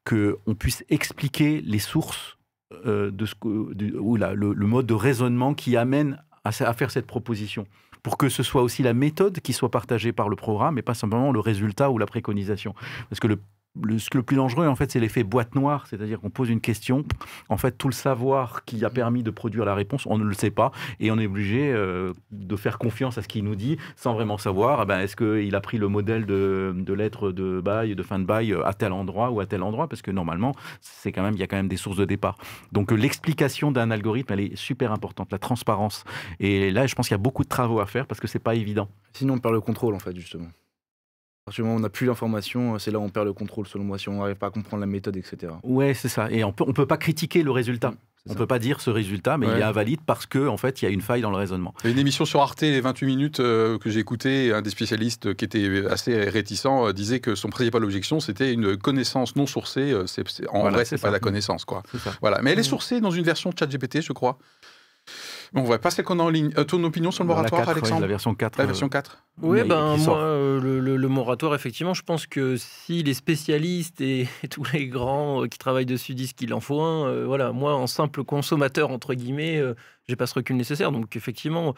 [0.04, 2.37] que on puisse expliquer les sources
[2.86, 7.66] euh, de ce le mode de raisonnement qui amène à, à faire cette proposition.
[8.02, 10.94] Pour que ce soit aussi la méthode qui soit partagée par le programme et pas
[10.94, 12.74] simplement le résultat ou la préconisation.
[13.08, 13.40] Parce que le,
[13.82, 17.04] le, plus dangereux, en fait, c'est l'effet boîte noire, c'est-à-dire qu'on pose une question,
[17.48, 20.34] en fait, tout le savoir qui a permis de produire la réponse, on ne le
[20.34, 23.76] sait pas, et on est obligé euh, de faire confiance à ce qu'il nous dit,
[23.96, 27.94] sans vraiment savoir, eh ben, est-ce qu'il a pris le modèle de, lettre de bail,
[27.94, 31.12] de fin de bail, à tel endroit ou à tel endroit, parce que normalement, c'est
[31.12, 32.36] quand même, il y a quand même des sources de départ.
[32.72, 36.04] Donc euh, l'explication d'un algorithme, elle est super importante, la transparence.
[36.40, 38.38] Et là, je pense qu'il y a beaucoup de travaux à faire parce que c'est
[38.38, 38.88] pas évident.
[39.12, 40.48] Sinon, on perd le contrôle en fait justement.
[41.48, 43.66] Partir du moment où on n'a plus l'information, c'est là où on perd le contrôle
[43.66, 45.50] selon moi, si on n'arrive pas à comprendre la méthode, etc.
[45.62, 46.30] Ouais, c'est ça.
[46.30, 47.94] Et on peut, on peut pas critiquer le résultat.
[48.24, 48.38] C'est On ça.
[48.40, 50.88] peut pas dire ce résultat, mais il est invalide parce que en fait, il y
[50.88, 51.72] a une faille dans le raisonnement.
[51.82, 54.60] Il y a une émission sur Arte, les 28 minutes euh, que j'ai écouté, un
[54.60, 59.36] des spécialistes qui était assez réticent euh, disait que son principale objection, c'était une connaissance
[59.36, 59.92] non sourcée.
[59.92, 60.04] euh,
[60.50, 61.10] en Voilà, vrai, c'est pas ça.
[61.12, 61.82] la connaissance, quoi.
[62.20, 62.42] Voilà.
[62.42, 62.64] Mais elle est Mm.
[62.64, 64.36] sourcée dans une version ChatGPT, je crois.
[65.52, 66.50] Bon, on va pas celle qu'on a en ligne.
[66.58, 68.58] Euh, ton opinion sur le la moratoire, 4, ouais, Alexandre la version 4.
[68.58, 72.26] La euh, version 4 Oui, ben moi, euh, le, le- le moratoire, effectivement, je pense
[72.26, 76.60] que si les spécialistes et, tous les grands euh, qui travaillent dessus disent qu'il en
[76.60, 79.74] faut un, euh, voilà, moi, en simple consommateur, entre guillemets, euh,
[80.08, 80.92] j'ai pas ce recul nécessaire.
[80.92, 81.74] Donc, effectivement,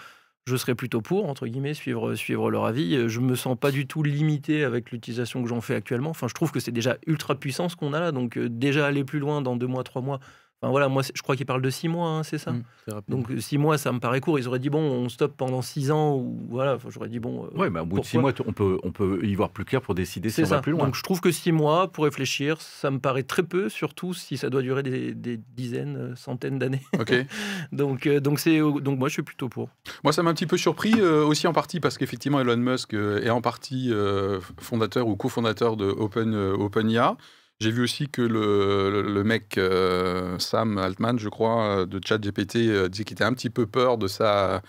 [0.46, 3.08] je serais plutôt pour, entre guillemets, suivre, suivre leur avis.
[3.08, 6.10] Je me sens pas du tout limité avec l'utilisation que j'en fais actuellement.
[6.10, 8.10] Enfin, je trouve que c'est déjà ultra puissant ce qu'on a là.
[8.10, 10.18] Donc, euh, déjà aller plus loin dans deux mois, trois mois.
[10.62, 13.04] Enfin, voilà, moi, je crois qu'ils parlent de six mois, hein, c'est ça Mm, rapide.
[13.14, 14.38] donc six mois, ça me paraît court.
[14.38, 16.74] Ils auraient dit bon, on stoppe pendant six ans ou voilà.
[16.74, 17.46] Enfin, j'aurais dit bon.
[17.46, 19.64] euh, Ouais, mais au bout de six mois, on peut, on peut y voir plus
[19.64, 20.62] clair pour décider si C'est on va ça.
[20.62, 20.84] plus loin.
[20.84, 24.36] Donc je trouve que six mois pour réfléchir, ça me paraît très peu, surtout si
[24.36, 26.82] ça doit durer des, des dizaines, euh, centaines d'années.
[26.98, 27.14] Ok.
[27.72, 29.70] donc euh, donc c'est donc moi je suis plutôt pour.
[30.04, 32.92] Moi, ça m'a un petit peu surpris, euh, aussi en partie parce qu'effectivement, Elon Musk
[32.92, 37.16] est en partie euh, fondateur ou cofondateur de Open, euh, OpenIA.
[37.60, 42.88] J'ai vu aussi que le, mec euh, Sam Altman, je crois, euh, de ChatGPT, euh,
[42.88, 44.62] disait qu'il était un petit peu peur de sa,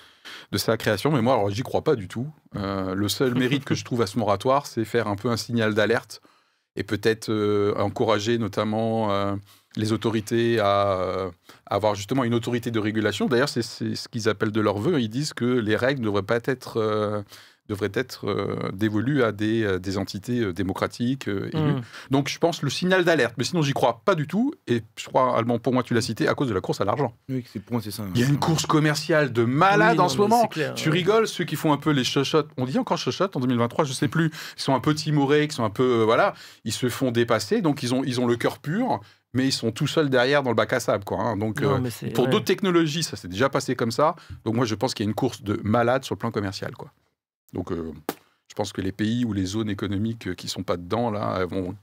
[0.51, 1.09] de sa création.
[1.09, 2.27] Mais moi, alors, j'y crois pas du tout.
[2.57, 5.37] Euh, le seul mérite que je trouve à ce moratoire, c'est faire un peu un
[5.37, 6.21] signal d'alerte
[6.75, 7.31] et peut-être
[7.77, 9.37] encourager notamment
[9.77, 11.31] les autorités à, euh,
[11.65, 13.27] avoir justement une autorité de régulation.
[13.27, 14.99] D'ailleurs, c'est ce qu'ils appellent de leur vœu.
[15.01, 17.23] Ils disent que les règles ne devraient pas être,
[17.71, 21.73] devraient être euh, dévolues à des, euh, des entités euh, démocratiques élues.
[21.73, 21.81] Mm.
[22.11, 23.33] Donc, je pense le signal d'alerte.
[23.37, 24.53] Mais sinon, j'y crois pas du tout.
[24.67, 26.85] Et je crois, Allemand, pour moi, tu l'as cité, à cause de la course à
[26.85, 27.13] l'argent.
[27.29, 28.03] Oui, c'est- pour moi, c'est ça.
[28.13, 30.47] Il y a une course commerciale de malade Oui, en non, ce moment.
[30.47, 30.95] clair, Tu ouais.
[30.95, 32.49] rigoles, ceux qui font un peu les chochottes.
[32.57, 34.31] On dit encore chochottes en 2023, je sais plus.
[34.57, 36.01] Ils sont un peu timorés, qui sont un peu.
[36.01, 36.33] euh, voilà.
[36.65, 37.61] Ils se font dépasser.
[37.61, 38.99] Donc, ils ont, ils ont le cœur pur.
[39.33, 41.05] Mais ils sont tout seuls derrière dans le bac à sable.
[41.05, 41.37] Quoi, hein.
[41.37, 42.29] Donc, Non, euh, pour ouais.
[42.29, 44.13] d'autres technologies, ça s'est déjà passé comme ça.
[44.43, 46.73] Donc, moi, je pense qu'il y a une course de malade sur le plan commercial.
[46.75, 46.91] Quoi.
[47.53, 47.91] Donc, euh,
[48.49, 51.37] je pense que les pays ou les zones économiques euh, qui sont pas dedans, là,
[51.39, 51.75] elles vont,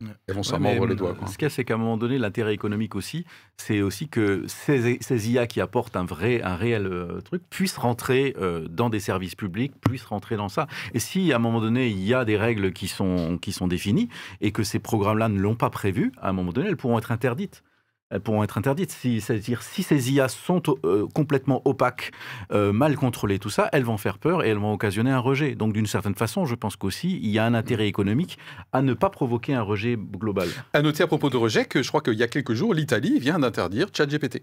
[0.00, 0.08] Mm.
[0.26, 1.14] elles vont s'en Ouais, mais, mordre les doigts.
[1.14, 1.28] Quoi.
[1.28, 3.24] Ce qu'il y a, c'est qu'à un moment donné, l'intérêt économique aussi,
[3.56, 7.76] c'est aussi que ces, ces IA qui apportent un vrai, un réel euh, truc puissent
[7.76, 10.66] rentrer euh, dans des services publics, puissent rentrer dans ça.
[10.94, 13.68] Et si à un moment donné, il y a des règles qui sont, qui sont
[13.68, 14.08] définies
[14.40, 17.12] et que ces programmes-là ne l'ont pas prévu, à un moment donné, elles pourront être
[17.12, 17.62] interdites.
[18.10, 18.92] Elles pourront être interdites.
[18.92, 22.12] Si, C'est-à-dire, si ces IA sont euh, complètement opaques,
[22.52, 25.54] euh, mal contrôlées, tout ça, elles vont faire peur et elles vont occasionner un rejet.
[25.54, 28.38] Donc, d'une certaine façon, je pense qu'aussi, il y a un intérêt économique
[28.72, 30.48] à ne pas provoquer un rejet global.
[30.72, 33.18] À noter à propos de rejet que je crois qu'il y a quelques jours, l'Italie
[33.18, 34.42] vient d'interdire ChatGPT.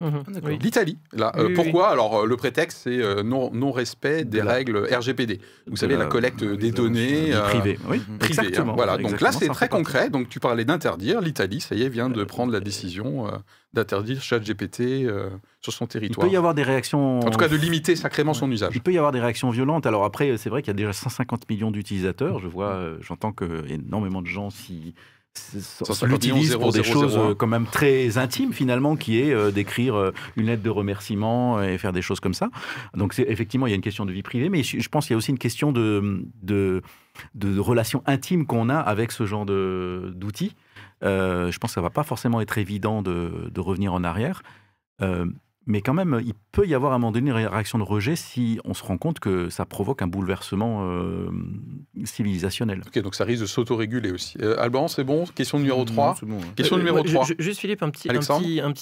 [0.00, 0.22] Mhm.
[0.44, 0.48] Ah.
[0.62, 0.96] L'Italie.
[1.12, 4.44] Là, Oui, Euh, oui, pourquoi Alors, euh, le prétexte, c'est euh, non, non-respect des De
[4.44, 5.40] la- règles RGPD.
[5.66, 7.34] Vous de savez, la, la- collecte des données.
[7.34, 7.78] Euh, privée.
[7.88, 8.42] Oui, privées, hein.
[8.44, 8.74] exactement.
[8.74, 9.84] Voilà, donc là, c'est très partie.
[9.84, 10.08] concret.
[10.10, 11.20] Donc, tu parlais d'interdire.
[11.20, 13.32] L'Italie, ça y est, vient de prendre la décision euh,
[13.74, 15.28] d'interdire ChatGPT euh,
[15.60, 16.26] sur son Il territoire.
[16.26, 17.20] peut y avoir des réactions.
[17.20, 18.72] En tout cas, de limiter sacrément son usage.
[18.74, 19.84] Il peut y avoir des réactions violentes.
[19.86, 22.38] Alors après, c'est vrai qu'il y a déjà 150 millions d'utilisateurs.
[22.40, 27.16] Je vois, j'entends que énormément de gens s'y s- 150 l'utilisent pour des 000, choses
[27.16, 27.20] 001.
[27.30, 31.62] euh, quand même très intimes finalement, qui est euh, d'écrire euh, une lettre de remerciement
[31.62, 32.50] et faire des choses comme ça.
[32.94, 35.16] Donc effectivement il y a une question de vie privée, mais je pense qu'il y
[35.16, 36.82] a aussi une question de de,
[37.34, 40.54] de relations intimes qu'on a avec ce genre d'outils.
[41.02, 44.42] Euh, je pense que ça va pas forcément être évident de, de revenir en arrière.
[45.00, 45.26] Euh,
[45.66, 48.16] mais quand même, il peut y avoir à un moment donné une réaction de rejet
[48.16, 51.28] si on se rend compte que ça provoque un bouleversement euh,
[52.04, 52.82] civilisationnel.
[52.86, 54.36] Ok, donc ça risque de s'autoréguler aussi.
[54.40, 55.24] Euh, Alban, c'est bon?
[55.34, 56.06] Question numéro 3.
[56.08, 56.52] Non, c'est bon, hein.
[56.56, 57.24] Question Euh, numéro ouais, ju- 3.
[57.26, 58.72] ju- Juste Philippe, un petit, un petit, un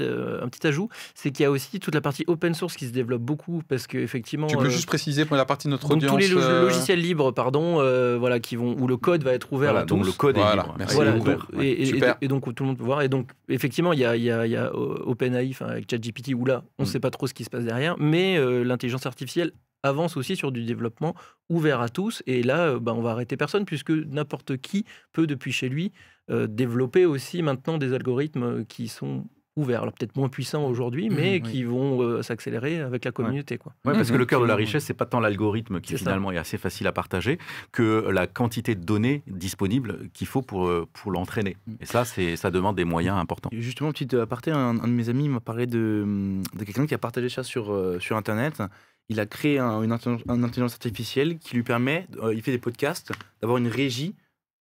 [0.00, 2.86] euh, un petit ajout, c'est qu'il y a aussi toute la partie open source qui
[2.86, 4.46] se développe beaucoup parce que effectivement.
[4.46, 6.40] Tu peux euh, juste préciser pour la partie de notre donc audience tous les lo-
[6.40, 9.82] euh, logiciels libres, pardon, euh, voilà, qui vont où le code va être ouvert Voilà,
[9.82, 10.06] à donc tous.
[10.06, 10.74] le code Voilà, est libre.
[10.78, 10.94] merci.
[10.96, 12.16] Voilà, donc- et, et- Super.
[12.20, 13.02] et donc tout le monde peut voir.
[13.02, 15.90] Et donc effectivement, il y a, il y a, il y a OpenAI, enfin, avec
[15.90, 16.92] ChatGPT, où là, on ne Mm.
[16.92, 20.50] sait pas trop ce qui se passe derrière, mais euh, l'intelligence artificielle avance aussi sur
[20.52, 21.14] du développement
[21.48, 22.22] ouvert à tous.
[22.26, 25.92] Et là, euh, bah, on va arrêter personne puisque n'importe qui peut depuis chez lui
[26.30, 29.24] euh, développer aussi maintenant des algorithmes qui sont
[29.58, 29.82] ouverts.
[29.82, 31.50] Alors peut-être moins puissants aujourd'hui, mais Mhm, oui.
[31.52, 33.58] qui vont euh, s'accélérer avec la communauté.
[33.58, 33.72] Quoi.
[33.84, 34.66] Ouais, parce que le cœur de la Absolument.
[34.66, 36.04] richesse, c'est pas tant l'algorithme qui C'est ça.
[36.04, 37.38] finalement est assez facile à partager
[37.72, 41.56] que la quantité de données disponibles qu'il faut pour, euh, pour l'entraîner.
[41.80, 43.50] Et ça, c'est ça demande des moyens importants.
[43.52, 46.98] Justement, petite aparté, un, un de mes amis m'a parlé de, de quelqu'un qui a
[46.98, 48.62] partagé ça sur, euh, sur Internet.
[49.10, 52.50] Il a créé un- une, intelligence, une intelligence artificielle qui lui permet, euh, il fait
[52.52, 54.14] des podcasts, d'avoir une régie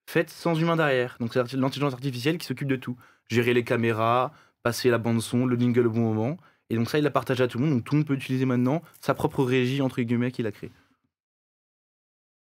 [0.09, 1.17] faite sans humain derrière.
[1.19, 2.95] Donc c'est l'intelligence artificielle qui s'occupe de tout.
[3.29, 4.31] Gérer les caméras,
[4.67, 6.37] passer la bande son, le jingle au bon moment.
[6.69, 7.75] Et donc ça, il l'a partagé à tout le monde.
[7.75, 10.73] Donc tout le monde peut utiliser maintenant sa propre régie, entre guillemets, qu'il a créée.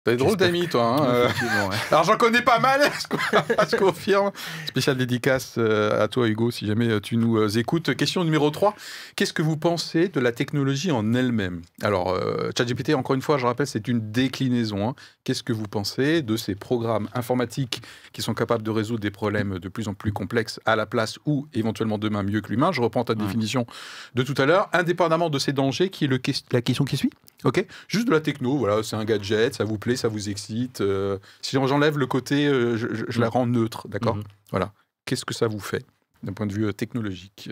[0.03, 0.83] T'as des drôles d'amis, toi.
[0.83, 1.27] hein, euh.
[1.27, 1.75] Ouais.
[1.91, 2.81] Alors j'en connais pas mal,
[3.71, 4.31] je confirme.
[4.65, 7.95] Spécial dédicace euh, à toi Hugo, si jamais euh, tu nous écoutes.
[7.95, 8.75] Question numéro 3.
[9.15, 11.61] Qu'est-ce que vous pensez de la technologie en elle-même?
[11.83, 14.89] Alors, euh, ChatGPT, encore une fois, je rappelle, c'est une déclinaison.
[14.89, 14.95] hein.
[15.23, 19.59] Qu'est-ce que vous pensez de ces programmes informatiques qui sont capables de résoudre des problèmes
[19.59, 22.71] de plus en plus complexes à la place ou éventuellement demain mieux que l'humain?
[22.71, 23.19] Je reprends ta Ouais.
[23.19, 23.67] définition
[24.15, 24.67] de tout à l'heure.
[24.73, 27.11] Indépendamment de ces dangers, qui est le ques- la question qui suit
[27.43, 30.81] Ok, juste de la techno, voilà, c'est un gadget, ça vous plaît, ça vous excite.
[30.81, 34.23] euh, si j'enlève le côté, euh, je, je- je la rends neutre, d'accord Mhm.
[34.51, 34.73] Voilà.
[35.05, 35.85] Qu'est-ce que ça vous fait
[36.23, 37.49] d'un point de vue euh, technologique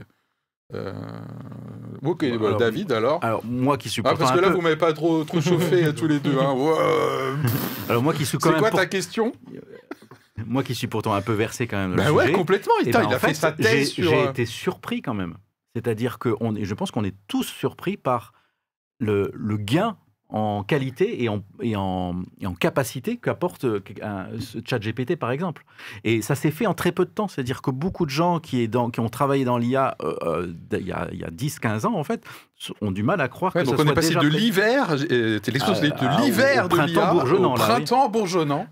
[0.74, 0.94] Euh,
[2.04, 4.54] Ok, bah, alors- David, alors Alors moi qui suis ah, parce que un là, peu-
[4.54, 6.38] vous m'avez pas trop, trop chauffé tous les deux.
[6.38, 6.56] Hein.
[7.90, 9.32] Alors moi qui suis quand C'est quoi pour- ta question?
[10.46, 12.36] Moi qui suis pourtant un peu versé quand même dans Bah le ouais, sujet.
[12.38, 12.74] complètement.
[12.82, 13.94] eh Putain, ben, il a fait, sa thèse.
[13.96, 15.36] J'ai été surpris quand même.
[15.76, 18.32] C'est-à-dire que on est- je pense qu'on est tous surpris par
[19.00, 19.98] le, le gain
[20.32, 23.80] en qualité et en, et en, et en capacité qu'apporte euh,
[24.40, 25.66] ce chat GPT, par exemple.
[26.04, 27.28] Et ça s'est fait en très peu de temps.
[27.28, 30.54] C'est-à-dire que beaucoup de gens qui, est dans, qui ont travaillé dans l'IA euh, euh,
[30.74, 32.24] il y a, a 10-15 ans, en fait,
[32.82, 34.92] ont du mal à croire Ouais, que donc ça on est passé déjà de l'hiver,
[35.12, 37.70] euh, Ah, de au- l'hiver de printemps l'IA bourgeonnant, au là, oui.
[37.74, 38.68] printemps bourgeonnant.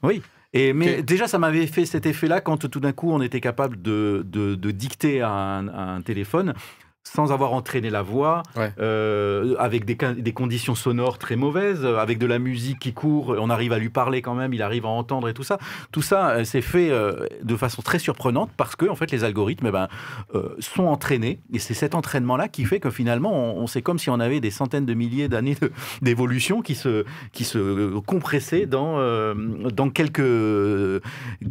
[0.54, 3.82] Et, mais déjà, ça m'avait fait cet effet-là quand tout d'un coup, on était capable
[3.82, 6.54] de, de- de dicter à un, à un téléphone
[7.14, 8.72] sans avoir entraîné la voix, Ouais.
[8.80, 13.36] euh, avec des, des conditions sonores très mauvaises, euh, avec de la musique qui court,
[13.40, 15.58] on arrive à lui parler quand même, il arrive à entendre et tout ça.
[15.92, 16.90] Tout ça, euh, c'est fait
[17.44, 19.88] de façon très surprenante parce que en fait, les algorithmes eh ben,
[20.60, 24.10] sont entraînés et c'est cet entraînement-là qui fait que finalement, on, on- c'est comme si
[24.10, 28.98] on avait des centaines de milliers d'années de- d'évolution qui se, qui se compressaient dans,
[29.36, 30.22] dans quelques,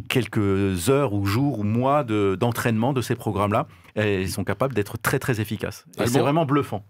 [0.09, 3.67] quelques heures ou jours ou mois de- d'entraînement de, ces programmes-là.
[3.95, 5.46] Et ils sont capables d'être très très efficaces.
[5.55, 6.85] Et c'est vraiment bluffant.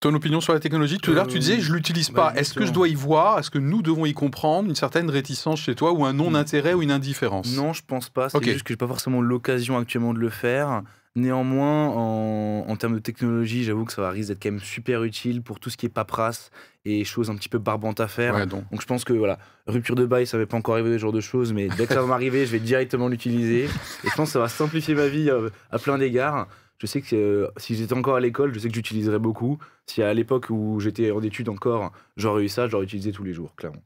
[0.00, 2.40] Ton opinion sur la technologie Tout à l'heure, tu Euh, disais, je l'utilise bah, pas.
[2.40, 3.38] Est-ce que je dois y voir?
[3.38, 6.80] Est-ce que nous devons y comprendre une certaine réticence chez toi ou un non-intérêt ou
[6.80, 7.54] une indifférence?
[7.54, 8.30] Non, je pense pas.
[8.30, 8.44] C'est Ok.
[8.44, 10.82] juste que j'ai pas forcément l'occasion actuellement de le faire.
[11.16, 15.02] Néanmoins, en, en termes de technologie, j'avoue que ça va risque d'être quand même super
[15.02, 16.50] utile pour tout ce qui est paperasse
[16.86, 18.34] et choses un petit peu barbantes à faire.
[18.36, 18.64] Ouais, donc.
[18.70, 21.12] Donc je pense que voilà, rupture de bail, ça va pas encore arriver ce genre
[21.12, 23.64] de choses, mais dès que ça va m'arriver, je vais directement l'utiliser.
[23.64, 26.46] Et je pense que ça va simplifier ma vie euh, à plein d'égards.
[26.80, 29.58] Je sais que euh, si j'étais encore à l'école, je sais que j'utiliserais beaucoup.
[29.86, 33.34] Si à l'époque où j'étais en études encore, j'aurais eu ça, j'aurais utilisé tous les
[33.34, 33.82] jours, clairement.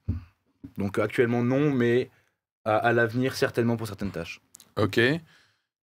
[0.78, 2.08] Donc actuellement non, mais
[2.64, 4.40] à, à l'avenir certainement pour certaines tâches.
[4.76, 4.98] Ok.
[4.98, 5.20] Et,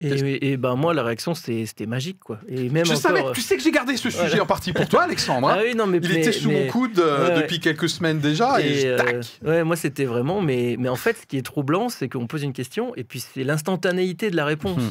[0.01, 2.19] et, et ben moi, la réaction, c'était magique.
[2.19, 2.39] quoi.
[2.47, 4.43] Et même Je encore, savais, euh, tu sais que j'ai gardé ce sujet Voilà.
[4.43, 5.47] en partie pour toi, Alexandre.
[5.49, 5.55] hein.
[5.59, 7.41] Ah oui, non, mais, Il mais- était sous mais- mon coude euh, Ouais, ouais.
[7.41, 9.25] depuis quelques semaines déjà et, Et, je- euh, tac.
[9.43, 12.43] ouais, moi c'était vraiment, mais, mais en fait, ce qui est troublant, c'est qu'on pose
[12.43, 14.81] une question et puis c'est l'instantanéité de la réponse.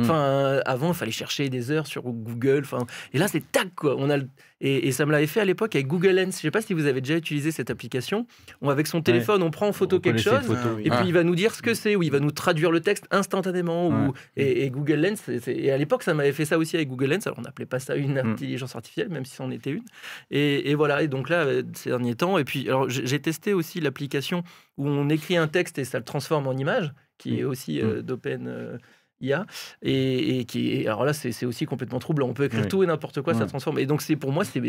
[0.00, 0.02] Hmm.
[0.04, 2.62] Enfin, euh, avant, il fallait chercher des heures sur Google.
[2.64, 3.94] Enfin, et là, c'est tac, quoi.
[3.96, 4.28] On a le-
[4.60, 6.36] et, et ça me l'avait fait à l'époque avec Google Lens.
[6.38, 8.26] Je sais pas si vous avez déjà utilisé cette application.
[8.60, 10.40] On, avec son téléphone, on prend en photo On quelque chose.
[10.48, 10.82] oui.
[10.84, 10.96] Et Ah.
[10.98, 13.06] puis il va nous dire ce que c'est, ou il va nous traduire le texte
[13.12, 13.88] instantanément.
[13.88, 14.08] Ouais.
[14.08, 17.10] Ou, et, et Google Lens, et à l'époque, ça m'avait fait ça aussi avec Google
[17.12, 17.26] Lens.
[17.28, 18.32] Alors on n'appelait pas ça une Mm.
[18.32, 19.84] intelligence artificielle, même si c'en était une.
[20.32, 23.20] Et, et voilà, et donc là, euh, ces derniers temps, et puis alors j'ai j'ai
[23.20, 24.42] testé aussi l'application
[24.76, 28.02] où on écrit un texte et ça le transforme en image, qui est aussi euh,
[28.02, 28.48] d'Open.
[28.48, 28.76] euh,
[29.24, 29.46] IA
[29.82, 32.68] et, et qui est- alors là c'est aussi complètement troublant on peut écrire Oui.
[32.68, 33.46] tout et n'importe quoi ça Ouais.
[33.46, 34.60] transforme et donc c'est pour moi c'est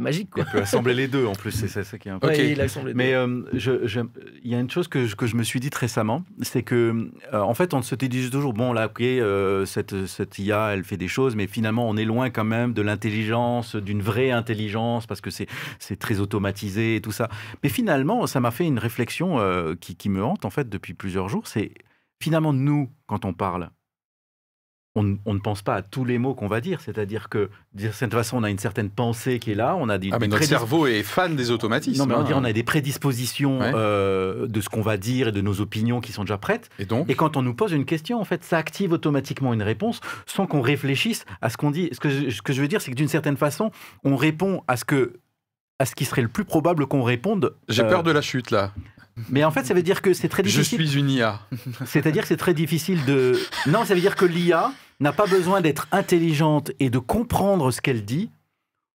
[0.00, 2.18] magique On quoi peut assembler les deux en plus, c'est ça, ça qui est un
[2.18, 2.28] peu.
[2.28, 2.34] Ok.
[2.34, 5.36] Ouais, il a assemblé Mais euh, il y a une chose que je, que je
[5.36, 8.86] me suis dite récemment, c'est que euh, en fait on se dit toujours bon là
[8.86, 12.44] ok euh, cette, cette IA elle fait des choses, mais finalement on est loin quand
[12.44, 15.46] même de l'intelligence, d'une vraie intelligence parce que c'est
[15.78, 17.28] c'est très automatisé et tout ça.
[17.62, 19.38] Mais finalement ça m'a fait une réflexion
[19.80, 21.46] qui, qui me hante en fait depuis plusieurs jours.
[21.46, 21.72] C'est
[22.22, 23.70] finalement nous quand on parle.
[24.96, 27.90] On, on ne pense pas à tous les mots qu'on va dire, c'est-à-dire que de
[27.90, 30.28] cette façon, on a une certaine pensée qui est là, on a des, Ah, mais
[30.28, 31.98] notre cerveau est fan des automatismes.
[31.98, 32.32] non, mais on, hein.
[32.36, 33.72] on a des prédispositions Ouais.
[33.74, 36.70] euh, de ce qu'on va dire et de nos opinions qui sont déjà prêtes.
[36.78, 39.64] Et donc Et quand on nous pose une question, en fait, ça active automatiquement une
[39.64, 41.88] réponse sans qu'on réfléchisse à ce qu'on dit.
[41.90, 43.72] Ce que je, ce que je veux dire, c'est que d'une certaine façon,
[44.04, 45.14] on répond à ce que
[45.80, 47.56] à ce qui serait le plus probable qu'on réponde.
[47.68, 48.72] J'ai euh, peur de la chute là.
[49.30, 50.88] Mais en fait, ça veut dire que c'est très Je difficile.
[50.88, 51.40] suis une IA.
[51.86, 53.38] C'est-à-dire que c'est très difficile de.
[53.66, 57.80] Non, ça veut dire que l'IA n'a pas besoin d'être intelligente et de comprendre ce
[57.80, 58.30] qu'elle dit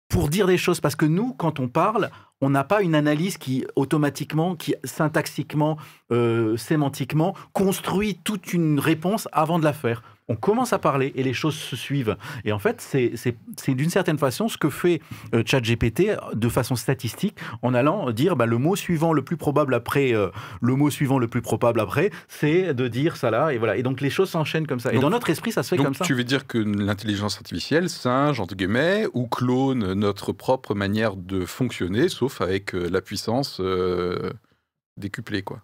[0.09, 0.81] pour dire des choses.
[0.81, 5.77] Parce que nous, quand on parle, on n'a pas une analyse qui automatiquement, qui syntaxiquement,
[6.11, 10.03] euh, sémantiquement, construit toute une réponse avant de la faire.
[10.31, 12.17] On commence à parler et les choses se suivent.
[12.45, 15.01] Et en fait, c'est d'une certaine façon ce que fait
[15.35, 19.73] euh, ChatGPT de façon statistique en allant dire bah, le mot suivant le plus probable
[19.75, 20.29] après euh,
[20.61, 23.77] le mot suivant le plus probable après, c'est de dire ça là, et voilà.
[23.77, 24.91] Et donc les choses s'enchaînent comme ça.
[24.91, 26.05] et Donc- dans notre esprit, ça se fait comme ça.
[26.05, 31.45] tu veux dire que l'intelligence artificielle singe, entre guillemets, ou clone notre propre manière de
[31.47, 34.31] fonctionner, sauf avec euh, la puissance euh,
[34.97, 35.63] décuplée, quoi.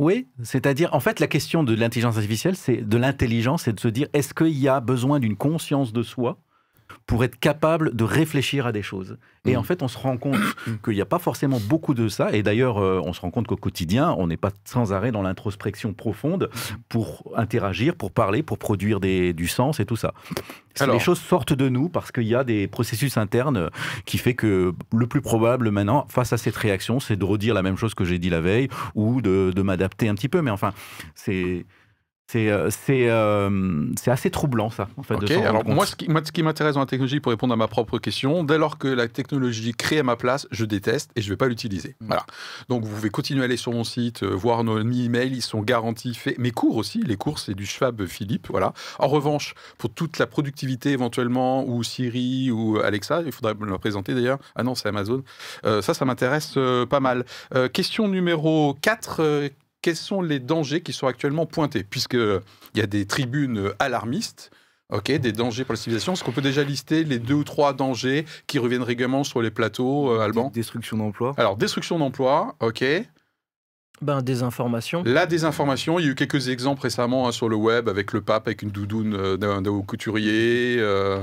[0.00, 3.88] Oui, c'est-à-dire, en fait, la question de l'intelligence artificielle, c'est de l'intelligence, c'est de se
[3.88, 6.38] dire, est-ce qu'il y a besoin d'une conscience de soi
[7.06, 9.18] pour être capable de réfléchir à des choses.
[9.46, 10.36] Et en fait, on se rend compte
[10.84, 12.32] qu'il n'y a pas forcément beaucoup de ça.
[12.32, 15.22] Et d'ailleurs, euh, on se rend compte qu'au quotidien, on n'est pas sans arrêt dans
[15.22, 16.50] l'introspection profonde
[16.88, 20.12] pour interagir, pour parler, pour produire des- du sens et tout ça.
[20.78, 23.70] Alors- les choses sortent de nous parce qu'il y a des processus internes
[24.04, 27.62] qui fait que le plus probable maintenant, face à cette réaction, c'est de redire la
[27.62, 30.42] même chose que j'ai dit la veille ou de, de m'adapter un petit peu.
[30.42, 30.72] Mais enfin,
[31.14, 31.64] c'est...
[32.30, 35.16] C'est euh, euh, c'est assez troublant ça, en fait.
[35.16, 37.56] de alors moi ce, qui, moi, ce qui m'intéresse dans la technologie, pour répondre à
[37.56, 41.22] ma propre question, dès lors que la technologie crée à ma place, je déteste et
[41.22, 41.96] je ne vais pas l'utiliser.
[42.00, 42.06] Mm.
[42.06, 42.24] Voilà.
[42.68, 45.60] Donc vous pouvez continuer à aller sur mon site, euh, voir nos emails, ils sont
[45.60, 46.38] garantis faits.
[46.38, 48.74] Mes cours aussi, les cours c'est du Schwab Philippe, voilà.
[49.00, 53.76] En revanche, pour toute la productivité éventuellement, ou Siri ou Alexa, il faudrait me le
[53.78, 54.38] présenter d'ailleurs.
[54.54, 55.24] Ah non, c'est Amazon.
[55.64, 57.24] Euh, ça, ça m'intéresse euh, pas mal.
[57.56, 59.50] Euh, question numéro 4.
[59.82, 62.40] Quels sont les dangers qui sont actuellement pointés Puisqu'il
[62.74, 64.50] y a des tribunes alarmistes.
[64.92, 66.14] Ok, des dangers pour la civilisation.
[66.14, 69.52] Est-ce qu'on peut déjà lister les deux ou trois dangers qui reviennent régulièrement sur les
[69.52, 71.32] plateaux, euh, Alban Destruction d'emplois.
[71.36, 72.84] Alors, destruction d'emplois, ok.
[74.02, 75.04] Ben, des informations.
[75.06, 78.20] La désinformation, il y a eu quelques exemples récemment hein, sur le web avec le
[78.20, 80.78] pape avec une doudoune euh, d'un haut couturier.
[80.80, 81.22] euh,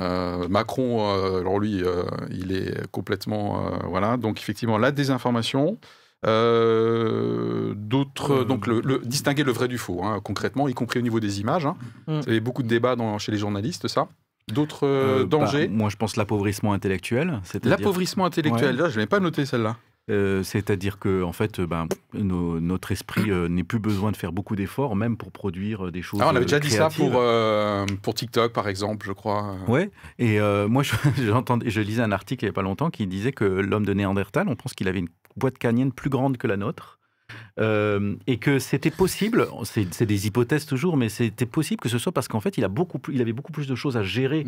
[0.00, 3.66] euh, Macron, euh, alors lui, euh, il est complètement.
[3.66, 5.78] euh, voilà, donc effectivement, la désinformation.
[6.26, 8.30] Euh, D'autres.
[8.32, 11.20] Euh, donc, le, le- distinguer le vrai du faux, hein, concrètement, y compris au niveau
[11.20, 11.66] des images.
[11.66, 11.76] Hein.
[12.06, 12.20] Mm.
[12.22, 14.08] Il y avait beaucoup de débats dans- chez les journalistes, ça.
[14.52, 15.68] D'autres euh, bah, dangers?
[15.68, 17.40] Moi, je pense l'appauvrissement intellectuel.
[17.44, 18.82] c'est-à-dire- L'appauvrissement intellectuel, Ouais.
[18.82, 19.76] là, je ne l'ai pas noté celle-là.
[20.10, 24.54] Euh, C'est-à-dire que, en fait, ben, notre esprit euh, n'est plus besoin de faire beaucoup
[24.54, 26.20] d'efforts, même pour produire euh, des choses.
[26.22, 29.56] Ah, on avait déjà dit ça pour, euh, pour TikTok, par exemple, je crois.
[29.66, 30.92] Ouais, et euh, moi, je,
[31.24, 33.94] j'entendais- je lisais un article il n'y a pas longtemps qui disait que l'homme de
[33.94, 36.98] Néandertal, on pense qu'il avait une boîte crânienne plus grande que la nôtre.
[37.58, 42.12] Euh, et que c'était possible, c'est, des hypothèses toujours, mais c'était possible que ce soit
[42.12, 44.44] parce qu'en fait, il, a beaucoup plus, il avait beaucoup plus de choses à gérer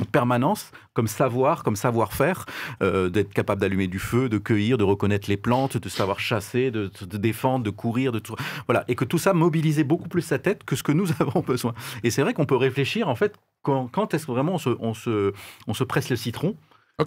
[0.00, 0.04] Mm.
[0.04, 2.46] en permanence, comme savoir, comme savoir-faire,
[2.82, 6.70] euh, d'être capable d'allumer du feu, de cueillir, de reconnaître les plantes, de savoir chasser,
[6.70, 8.34] de, de défendre, de courir, de tout.
[8.66, 11.40] Voilà, et que tout ça mobilisait beaucoup plus sa tête que ce que nous avons
[11.40, 11.74] besoin.
[12.02, 14.70] Et c'est vrai qu'on peut réfléchir, en fait, quand, quand est-ce que vraiment on se,
[14.80, 15.32] on se,
[15.66, 16.56] on se presse le citron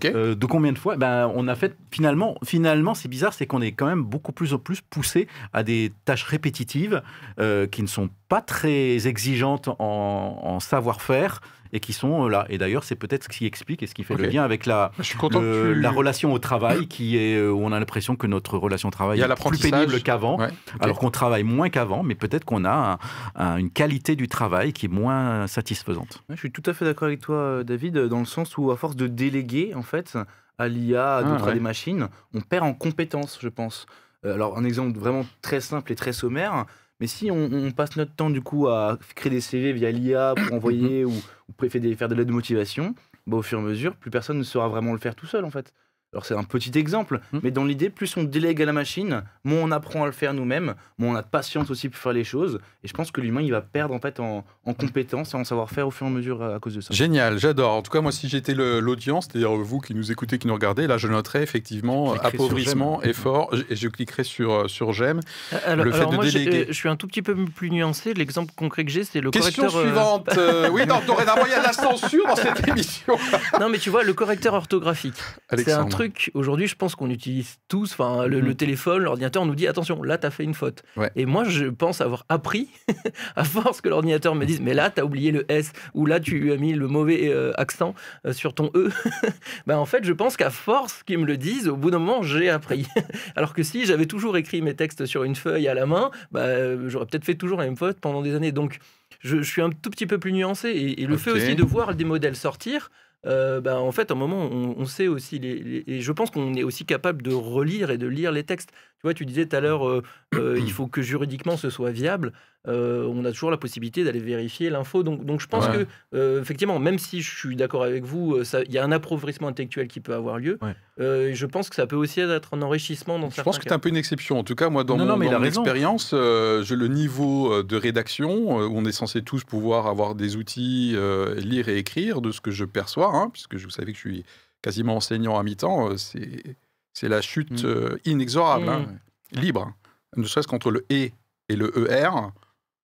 [0.06, 0.96] Euh, de combien de fois?
[0.96, 4.54] Ben, On a fait finalement, finalement, c'est bizarre, c'est qu'on est quand même beaucoup plus
[4.54, 7.02] en plus poussé à des tâches répétitives
[7.40, 11.42] euh, qui ne sont pas très exigeantes en savoir-faire
[11.74, 12.46] et qui sont euh, là.
[12.50, 14.92] Et d'ailleurs, c'est peut-être ce qui explique et ce qui fait le lien avec la,
[15.00, 15.82] Je suis content le- que tu...
[15.82, 18.92] la relation au travail, qui est euh, où on a l'impression que notre relation au
[18.92, 20.50] travail est plus pénible qu'avant, Ouais,
[20.80, 23.00] alors qu'on travaille moins qu'avant, mais peut-être qu'on a
[23.36, 26.24] un- un- une qualité du travail qui est moins satisfaisante.
[26.30, 28.78] Je suis tout à fait d'accord avec toi, euh, David, dans le sens où, à
[28.78, 30.16] force de déléguer, en fait,
[30.60, 31.54] à l'IA, à Ah, d'autres, ouais.
[31.56, 33.88] des machines, on perd en compétences, je pense.
[34.24, 36.66] Alors, un exemple vraiment très simple et très sommaire,
[37.04, 40.36] mais si on, on passe notre temps, du coup, à créer des CV via l'IA
[40.38, 42.96] pour envoyer ou, ou faire de l'aide de motivation,
[43.28, 45.44] bah, au fur et à mesure, plus personne ne saura vraiment le faire tout seul,
[45.44, 45.74] en fait.
[46.14, 47.40] Alors, c'est un petit exemple, Hmm.
[47.44, 50.34] mais dans l'idée, plus on délègue à la machine, moins on apprend à le faire
[50.34, 52.60] nous-mêmes, moins on a de patience aussi pour faire les choses.
[52.84, 55.44] Et je pense que l'humain, il va perdre en fait en, en compétences et en
[55.44, 56.94] savoir-faire au fur et à mesure à, à cause de ça.
[56.94, 57.72] Génial, j'adore.
[57.74, 60.86] En tout cas, moi, si j'étais l'audience, c'est-à-dire vous qui nous écoutez, qui nous regardez,
[60.88, 65.20] là, je noterais effectivement Je appauvrissement, effort, et je cliquerai sur, euh, sur j'aime.
[65.66, 66.66] Alors, Le fait alors de moi, déléguer.
[66.68, 68.14] je suis un tout petit peu plus nuancé.
[68.14, 69.82] L'exemple concret que j'ai, c'est le Question correcteur.
[69.82, 70.30] euh, suivante.
[70.38, 73.18] Euh, oui, non, dorénavant, il y a de la censure dans cette émission.
[73.60, 75.16] Non, mais tu vois, le correcteur orthographique.
[75.18, 75.90] C'est un Alexandre.
[76.04, 80.04] Truc, aujourd'hui, je pense qu'on utilise tous, enfin, le, le téléphone, l'ordinateur, nous dit attention,
[80.04, 80.84] là, t'as fait une faute.
[80.98, 81.12] Ouais.
[81.16, 82.70] Et moi, je pense avoir appris,
[83.36, 86.52] à force que l'ordinateur me dise, mais là, t'as oublié le S, ou là, tu
[86.52, 87.96] as mis le mauvais euh, accent
[88.26, 88.90] euh, sur ton E.
[89.68, 92.22] ben, en fait, je pense qu'à force qu'ils me le disent, au bout d'un moment,
[92.22, 92.86] j'ai appris.
[93.36, 96.42] Alors que si j'avais toujours écrit mes textes sur une feuille à la main, bah,
[96.42, 98.52] euh, j'aurais peut-être fait toujours la même faute pendant des années.
[98.52, 98.80] Donc,
[99.22, 100.70] je, je suis un tout petit peu plus nuancé.
[100.70, 102.90] Et, et le fait aussi de voir des modèles sortir,
[103.26, 106.54] euh, ben, en fait, à un moment, on, sait aussi, les- et je pense qu'on
[106.56, 108.72] est aussi capable de relire et de lire les textes.
[109.04, 110.02] Tu vois, tu disais tout à l'heure, euh,
[110.34, 112.32] euh, il faut que juridiquement ce soit viable.
[112.70, 115.04] Euh, on a toujours la possibilité d'aller vérifier l'info.
[115.04, 115.80] Donc, donc je pense Ouais.
[115.80, 119.50] que, euh, effectivement, même si je suis d'accord avec vous, il y a un appauvrissement
[119.50, 120.58] intellectuel qui peut avoir lieu.
[120.62, 120.74] Ouais.
[121.02, 123.64] Euh, je pense que ça peut aussi être un enrichissement dans Je certains pense que
[123.64, 123.76] tu es cas.
[123.76, 124.40] un peu une exception.
[124.40, 127.62] En tout cas, moi, dans Non, mon, non, dans a mon expérience, euh, le niveau
[127.62, 131.78] de rédaction, euh, où on est censé tous pouvoir avoir des outils, euh, lire et
[131.78, 134.24] écrire, de ce que je perçois, hein, puisque vous savez que je suis
[134.62, 136.56] quasiment enseignant à mi-temps, euh, c'est
[136.94, 137.68] c'est la chute Mm.
[137.68, 138.70] euh, inexorable, Mm.
[138.70, 138.86] hein,
[139.34, 139.64] libre.
[139.64, 139.76] hein.
[140.16, 141.12] Ne serait-ce qu'entre le «et»
[141.50, 142.10] et le «er»,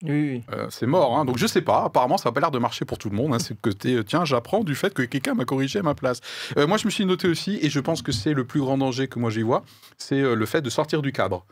[0.03, 0.43] Oui, oui.
[0.53, 1.17] euh, c'est mort.
[1.17, 1.25] hein.
[1.25, 3.33] Donc je sais pas, apparemment ça n'a pas l'air de marcher pour tout le monde.
[3.33, 3.39] hein.
[3.39, 6.21] C'est le côté, euh, tiens, j'apprends du fait que quelqu'un m'a corrigé à ma place.
[6.57, 8.77] Euh, moi je me suis noté aussi, et je pense que c'est le plus grand
[8.77, 9.63] danger que moi j'y vois,
[9.97, 11.45] c'est euh, le fait de sortir du cadre.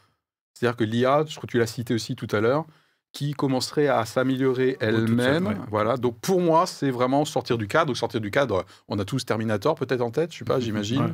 [0.53, 2.65] C'est-à-dire que l'IA, je crois que tu l'as cité aussi tout à l'heure,
[3.13, 5.47] qui commencerait à s'améliorer elle-même.
[5.47, 5.55] ouais.
[5.69, 5.97] Voilà.
[5.97, 7.93] Donc pour moi, c'est vraiment sortir du cadre.
[7.95, 11.01] Sortir du cadre, on a tous Terminator peut-être en tête, je sais pas, j'imagine.
[11.05, 11.13] Ouais.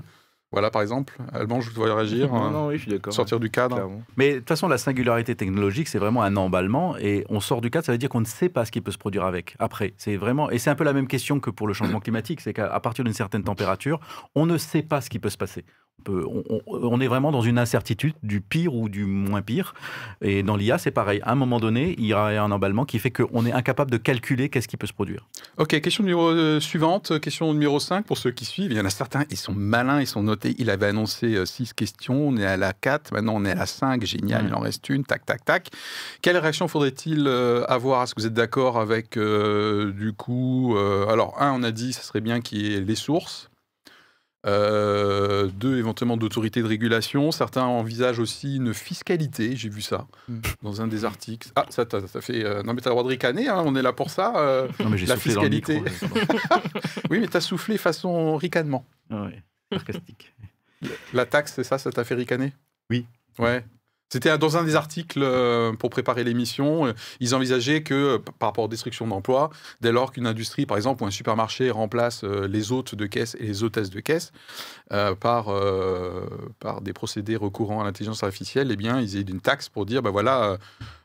[0.54, 1.18] Voilà par exemple.
[1.34, 2.32] Alban, je voudrais réagir.
[2.32, 2.51] Non, hein.
[2.51, 3.12] non, oui, je suis d'accord.
[3.12, 3.76] Sortir du cadre.
[3.76, 4.04] Clairement.
[4.18, 7.72] Mais de toute façon, la singularité technologique, c'est vraiment un emballement et on sort du
[7.72, 9.56] cadre, ça veut dire qu'on ne sait pas ce qui peut se produire avec.
[9.58, 12.39] Après, c'est vraiment et c'est un peu la même question que pour le changement climatique,
[12.39, 13.99] c'est qu'à partir d'une certaine température,
[14.36, 15.66] on ne sait pas ce qui peut se passer.
[16.06, 19.74] On, est vraiment dans une incertitude du pire ou du moins pire.
[20.22, 21.22] Et dans l'IA, c'est pareil.
[21.24, 23.96] À un moment donné, il y a un emballement qui fait qu'on est incapable de
[23.96, 25.30] calculer qu'est-ce qui peut se produire.
[25.58, 28.72] Ok, question numéro euh, suivante, question numéro 5 pour ceux qui suivent.
[28.72, 30.56] Il y en a certains, ils sont malins, ils sont notés.
[30.58, 33.66] Il avait annoncé 6 questions, on est à la 4, maintenant on est à la
[33.66, 35.70] 5, génial, il en reste une, tac, tac, tac.
[36.22, 38.04] Quelle réaction faudrait-il euh, avoir?
[38.04, 41.94] Est-ce que vous êtes d'accord avec, euh, du coup, euh, alors un, on a dit,
[41.94, 43.50] ça serait bien qu'il y ait les sources.
[44.46, 47.32] Euh, deux, éventuellement d'autorité de régulation.
[47.32, 50.39] Certains envisagent aussi une fiscalité, j'ai vu ça Mm.
[50.64, 51.50] dans un des articles.
[51.56, 52.44] Ah, ça, t'as- ça fait.
[52.44, 54.34] euh, non, mais t'as le droit de ricaner, hein, on est là pour ça.
[54.38, 54.68] euh.
[54.82, 55.80] Non, mais j'ai La soufflé dans le fiscalité.
[55.80, 56.20] micro.
[57.10, 58.86] Oui, mais t'as soufflé façon ricanement.
[59.10, 59.41] Ah ouais,
[59.72, 60.34] sarcastique.
[61.14, 62.52] La taxe, c'est ça, ça t'a fait ricaner?
[62.89, 63.06] Oui.
[63.39, 63.64] Ouais.
[64.14, 66.86] C'était dans un des articles euh, pour préparer l'émission.
[66.86, 69.49] euh, Ils envisageaient que, euh, par rapport aux destructions d'emplois,
[69.82, 73.47] dès lors qu'une industrie, par exemple, ou un supermarché remplace les hôtes de caisse et
[73.47, 74.32] les hôtesses de caisse
[74.91, 76.28] euh, par, euh,
[76.59, 80.03] par des procédés recourant à l'intelligence artificielle, eh bien, ils aient une taxe pour dire,
[80.03, 80.59] ben voilà,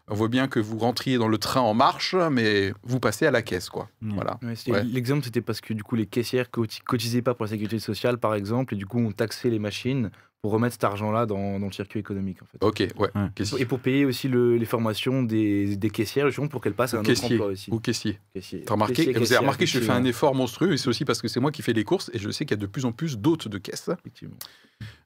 [0.09, 3.31] on voit bien que vous rentriez dans le train en marche, mais vous passez à
[3.31, 3.89] la caisse, quoi.
[4.03, 4.15] Mm.
[4.15, 4.39] Voilà.
[4.43, 4.85] Ouais, c'était- Ouais.
[4.85, 8.19] L'exemple, c'était parce que du coup, les caissières coti- cotisaient pas pour la sécurité sociale,
[8.19, 10.11] par exemple, et du coup, on taxait les machines
[10.41, 12.43] pour remettre cet argent-là dans, dans le circuit économique.
[12.43, 12.59] En fait.
[12.65, 13.11] Ok, ouais.
[13.15, 13.29] Ouais.
[13.35, 13.61] Caissier.
[13.61, 16.99] Et pour payer aussi le- les formations des, des caissières, justement, pour qu'elles passent à
[16.99, 17.35] un autre caissier.
[17.35, 17.71] emploi aussi.
[17.73, 18.21] Ou caissier.
[18.35, 18.63] Caissier.
[18.65, 21.21] T'as remarqué, Caissier, vous avez remarqué, je fais un effort monstrueux et c'est aussi parce
[21.21, 22.85] que c'est moi qui fais les courses et je sais qu'il y a de plus
[22.85, 23.89] en plus d'hôtes de caisse.
[23.99, 24.37] Effectivement.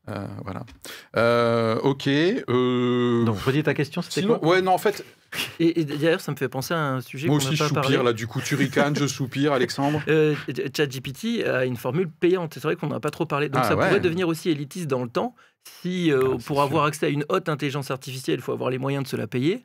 [0.08, 0.64] Euh, voilà.
[1.16, 2.08] Euh, ok.
[2.08, 5.04] euh, Donc, redis ta question, c'était sinon, quoi ouais, non, en fait,
[5.60, 7.82] Et, et d'ailleurs, ça me fait penser à un sujet moi aussi je pas soupire
[7.82, 8.02] parlé.
[8.02, 8.12] là.
[8.12, 10.02] Du coup, tu ricanes, je soupire, Alexandre.
[10.08, 10.34] Euh,
[10.76, 12.54] ChatGPT a une formule payante.
[12.54, 13.48] C'est vrai qu'on n'en a pas trop parlé.
[13.48, 13.86] Donc Ah ça ouais.
[13.86, 15.34] pourrait devenir aussi élitiste dans le temps
[15.64, 16.60] Si euh, Ah, pour sûr.
[16.62, 19.26] avoir accès à une haute intelligence artificielle, il faut avoir les moyens de se la
[19.26, 19.64] payer,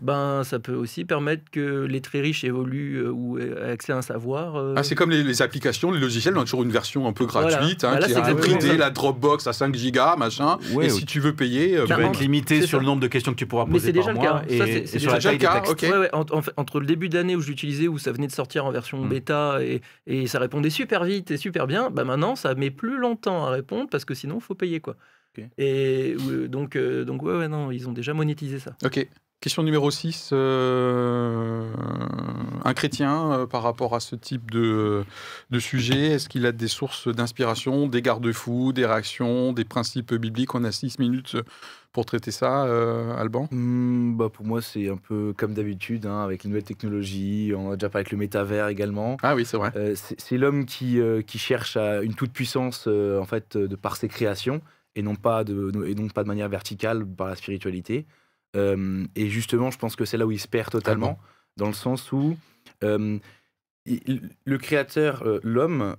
[0.00, 3.96] ben ça peut aussi permettre que les très riches évoluent euh, ou aient accès à
[3.96, 4.56] un savoir.
[4.56, 7.12] euh, Ah, c'est comme les, les applications, les logiciels, on a toujours une version un
[7.12, 7.48] peu Voilà.
[7.50, 8.76] gratuite, hein, Bah là, qui est hybridée, ça.
[8.76, 10.58] la Dropbox à 5 gigas, machin.
[10.72, 12.78] Ouais, et si tu veux payer, Tu vas en- être limité sur ça.
[12.78, 14.44] le nombre de questions que tu pourras Mais poser c'est déjà par le mois cas.
[14.48, 15.72] et, Ça, c'est- déjà taille le des cas, textes.
[15.72, 15.82] ok.
[15.92, 18.28] Ouais, ouais, en- en fait, entre le début d'année où je l'utilisais, où ça venait
[18.28, 19.08] de sortir en version Mm.
[19.08, 22.96] bêta et, et ça répondait super vite et super bien, bah maintenant ça met plus
[22.98, 24.96] longtemps à répondre parce que sinon il faut payer quoi.
[25.58, 28.76] Et euh, donc, euh, donc ouais, ouais, non, ils ont déjà monétisé ça.
[28.84, 29.06] Ok.
[29.40, 30.32] Question numéro 6.
[30.32, 31.66] un
[32.74, 35.04] chrétien, euh, par rapport à ce type de,
[35.50, 40.54] de sujet, est-ce qu'il a des sources d'inspiration, des garde-fous, des réactions, des principes bibliques?
[40.54, 41.36] On a 6 minutes
[41.94, 46.22] pour traiter ça, euh, Alban Hmm, bah pour moi, c'est un peu comme d'habitude, hein,
[46.24, 47.52] avec les nouvelles technologies.
[47.56, 49.16] On a déjà parlé avec le métavers également.
[49.22, 49.70] Ah oui, c'est vrai.
[49.76, 53.68] Euh, c'est l'homme qui, euh, qui cherche à une toute puissance euh, en fait euh,
[53.68, 54.60] de par ses créations
[54.96, 58.06] et non pas de et non pas de manière verticale par la spiritualité.
[58.56, 61.18] Euh, et justement, je pense que c'est là où il se perd totalement,
[61.56, 62.36] dans le sens où
[62.84, 63.18] euh,
[63.86, 65.94] il- le créateur, euh, l'homme,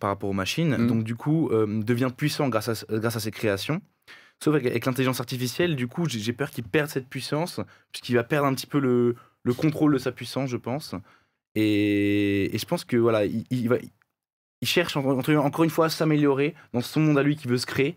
[0.00, 0.86] par rapport aux machines, Mm.
[0.86, 3.80] donc du coup devient puissant grâce à, grâce à ses créations.
[4.42, 7.60] Sauf avec, avec l'intelligence artificielle, du coup, j'ai peur qu'il perde cette puissance,
[7.92, 9.14] puisqu'il va perdre un petit peu le,
[9.44, 10.96] le contrôle de sa puissance, je pense.
[11.54, 13.76] Et, et je pense que voilà, il, il va,
[14.60, 17.66] il cherche encore une fois à s'améliorer dans son monde à lui qui veut se
[17.66, 17.96] créer,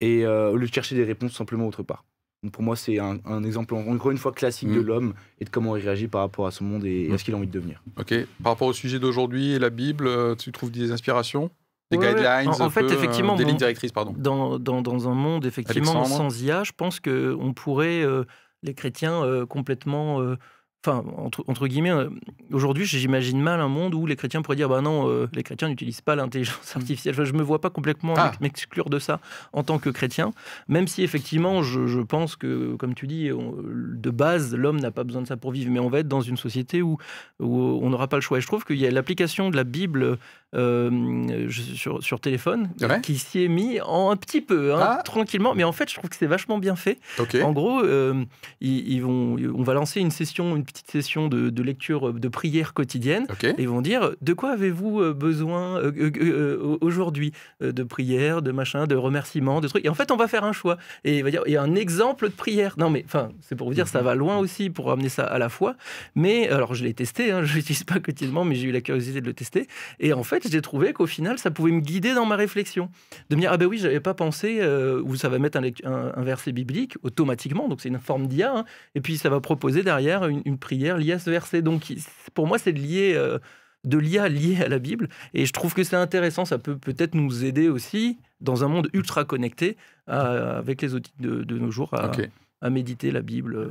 [0.00, 2.04] et euh, au lieu de chercher des réponses simplement autre part.
[2.42, 4.86] Donc pour moi, c'est un, un exemple encore une fois classique de Mm.
[4.86, 7.12] l'homme et de comment il réagit par rapport à son monde et Mm.
[7.14, 7.82] à ce qu'il a envie de devenir.
[7.98, 8.14] Ok.
[8.42, 11.50] Par rapport au sujet d'aujourd'hui et la Bible, euh, tu trouves des inspirations?
[11.90, 14.14] Des Ouais, guidelines En- en un fait, peu, euh, Des lignes directrices, pardon.
[14.16, 18.24] Dans, dans, dans un monde effectivement Alexandre sans IA, je pense que on pourrait euh,
[18.62, 20.36] les chrétiens euh, complètement euh,
[20.86, 22.08] Enfin, entre, entre guillemets, euh,
[22.52, 25.68] aujourd'hui, j'imagine mal un monde où les chrétiens pourraient dire bah non, euh, les chrétiens
[25.68, 27.14] n'utilisent pas l'intelligence artificielle.
[27.14, 28.28] Enfin, je me vois pas complètement Ah.
[28.28, 29.20] m'ex- m'exclure de ça
[29.52, 30.30] en tant que chrétien,
[30.68, 34.90] même si effectivement, je, je pense que, comme tu dis, on- de base, l'homme n'a
[34.90, 36.96] pas besoin de ça pour vivre, mais on va être dans une société où,
[37.40, 38.38] où on n'aura pas le choix.
[38.38, 40.16] Et je trouve qu'il y a l'application de la Bible
[40.54, 43.00] euh, sur, sur téléphone Ouais.
[43.00, 45.02] qui s'y est mis en un petit peu, hein, Ah.
[45.04, 46.98] tranquillement, mais en fait, je trouve que c'est vachement bien fait.
[47.42, 48.24] En gros, euh,
[48.60, 52.28] ils, ils vont, on va lancer une session, une petite session de, de lecture de
[52.28, 53.26] prière quotidienne.
[53.42, 57.32] Et ils vont dire de quoi avez-vous euh, besoin euh, aujourd'hui?
[57.60, 59.84] De prière, de machin, de remerciements, de trucs.
[59.84, 60.76] Et en fait, on va faire un choix.
[61.04, 62.74] Et il va dire il y a un exemple de prière.
[62.78, 65.38] Non, mais enfin, c'est pour vous dire, ça va loin aussi pour amener ça à
[65.38, 65.76] la fois.
[66.14, 67.30] Mais alors, je l'ai testé.
[67.30, 69.66] Hein, je l'utilise pas quotidiennement, mais j'ai eu la curiosité de le tester.
[70.00, 72.90] Et en fait, j'ai trouvé qu'au final, ça pouvait me guider dans ma réflexion,
[73.28, 74.58] de me dire ah ben oui, j'avais pas pensé.
[74.60, 77.68] euh, où ça va mettre un, lec- un- un verset biblique automatiquement.
[77.68, 78.52] Donc c'est une forme d'IA.
[78.56, 78.64] hein.
[78.94, 81.62] et puis ça va proposer derrière une, une prière liée à ce verset.
[81.62, 81.92] Donc
[82.34, 83.12] pour moi, c'est lié.
[83.16, 83.38] euh,
[83.82, 85.08] de l'IA liée à la Bible.
[85.32, 86.44] Et je trouve que c'est intéressant.
[86.44, 91.14] Ça peut peut-être nous aider aussi, dans un monde ultra connecté, à- avec les outils
[91.18, 92.04] de, de nos jours, à,
[92.68, 93.70] méditer la Bible.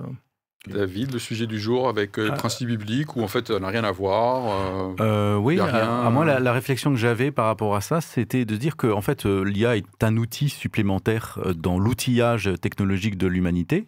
[0.73, 2.35] David, le sujet du jour avec euh, le Ah.
[2.35, 4.93] principe biblique où en fait n'a rien à voir.
[4.99, 7.81] euh, Euh, oui, à, rien, à moi, la, la réflexion que j'avais par rapport à
[7.81, 12.49] ça, c'était de dire que en fait, euh, l'IA est un outil supplémentaire dans l'outillage
[12.61, 13.87] technologique de l'humanité,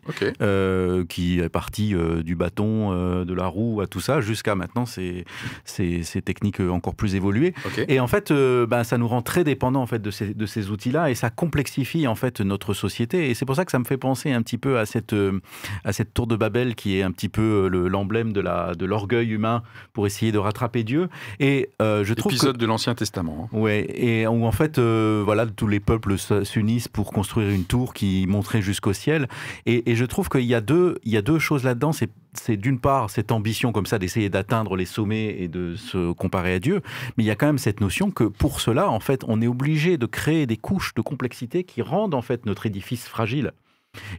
[1.10, 5.26] qui est parti du bâton, de la roue, à tout ça, jusqu'à maintenant ces,
[5.66, 7.54] ces, ces techniques encore plus évoluées.
[7.88, 10.70] Et en fait, ben, ça nous rend très dépendants en fait de ces, de ces
[10.70, 13.30] outils-là, et ça complexifie en fait notre société.
[13.30, 15.16] Et c'est pour ça que ça me fait penser un petit peu à cette,
[15.84, 19.30] à cette tour de Babel qui est un petit peu euh, le- l'emblème de l'orgueil
[19.30, 19.64] humain
[19.94, 21.10] pour essayer de rattraper Dieu.
[21.40, 23.50] Et euh, je trouve que Épisode de l'Ancien Testament.
[23.54, 23.58] hein.
[23.58, 26.16] Ouais, et où en fait, euh, voilà, tous les peuples
[26.46, 29.28] s'unissent pour construire une tour qui monterait jusqu'au ciel.
[29.66, 31.92] Et, et je trouve qu'il y a deux, il y a deux choses là-dedans.
[31.92, 36.14] C'est, c'est d'une part cette ambition comme ça d'essayer d'atteindre les sommets et de se
[36.14, 36.82] comparer à Dieu,
[37.18, 39.48] mais il y a quand même cette notion que pour cela, en fait, on est
[39.48, 43.52] obligé de créer des couches de complexité qui rendent en fait notre édifice fragile.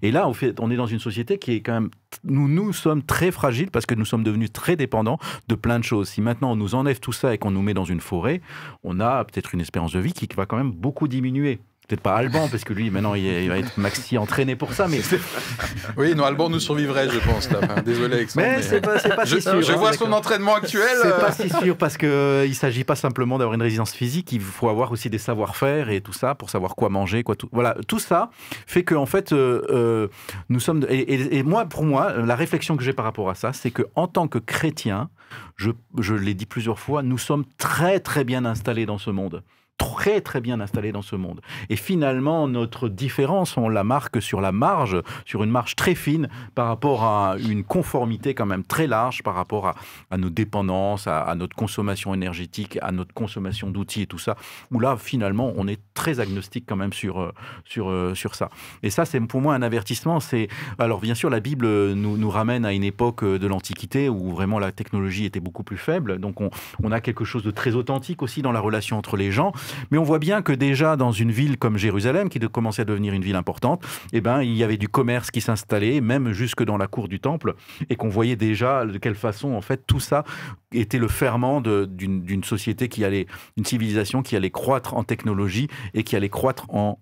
[0.03, 1.91] Et là, on est dans une société qui est quand même.
[2.25, 5.19] Nous, nous sommes très fragiles parce que nous sommes devenus très dépendants
[5.49, 6.09] de plein de choses.
[6.09, 8.41] Si maintenant on nous enlève tout ça et qu'on nous met dans une forêt,
[8.85, 11.61] on a peut-être une espérance de vie qui va quand même beaucoup diminuer.
[11.89, 14.73] Peut-être pas Alban, parce que lui, maintenant, il est- il va être maxi entraîné pour
[14.73, 15.01] ça, mais,
[15.97, 17.51] Oui, non, Alban nous survivrait, je pense.
[17.51, 17.59] là.
[17.63, 18.47] Enfin, désolé, Alexandre.
[18.47, 19.61] mais mais- c'est pas, pas je, si sûr.
[19.63, 19.77] je hein.
[19.77, 20.89] vois son entraînement actuel.
[21.03, 23.93] C'est euh, pas si sûr parce que euh, il s'agit pas simplement d'avoir une résistance
[23.93, 27.35] physique, il faut avoir aussi des savoir-faire et tout ça pour savoir quoi manger, quoi
[27.37, 27.49] tout.
[27.53, 28.31] Voilà, tout ça
[28.67, 30.09] fait que en fait euh, euh,
[30.49, 33.35] nous sommes et, et- et moi pour moi la réflexion que j'ai par rapport à
[33.35, 35.11] ça, c'est que en tant que chrétien,
[35.57, 39.43] je, je l'ai dit plusieurs fois, nous sommes très très bien installés dans ce monde.
[39.79, 41.41] Très très bien installés dans ce monde.
[41.69, 46.29] Et finalement, notre différence, on la marque sur la marge, sur une marge très fine
[46.55, 49.75] par rapport à une conformité quand même très large par rapport
[50.11, 54.37] à, nos dépendances, à, notre consommation énergétique, à notre consommation d'outils et tout ça,
[54.71, 57.33] où là, finalement, on est très agnostique quand même sur, euh,
[57.65, 58.49] sur, euh, sur ça.
[58.83, 60.21] Et ça, c'est pour moi un avertissement.
[60.21, 60.49] C'est
[60.79, 64.73] Alors, bien sûr, la Bible nous, ramène à une époque de l'Antiquité où vraiment la
[64.73, 66.19] technologie était beaucoup plus faible.
[66.19, 66.51] Donc, on,
[66.83, 69.53] on a quelque chose de très authentique aussi dans la relation entre les gens.
[69.91, 73.15] Mais on voit bien que déjà dans une ville comme Jérusalem, qui commençait à devenir
[73.15, 76.77] une ville importante, eh ben, il y avait du commerce qui s'installait, même jusque dans
[76.77, 77.55] la cour du temple,
[77.91, 80.25] et qu'on voyait déjà de quelle façon, en fait, tout ça
[80.73, 86.03] était le ferment d'une société qui allait, une civilisation qui allait croître en technologie et
[86.05, 86.99] qui allait croître en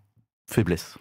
[0.46, 0.98] faiblesse.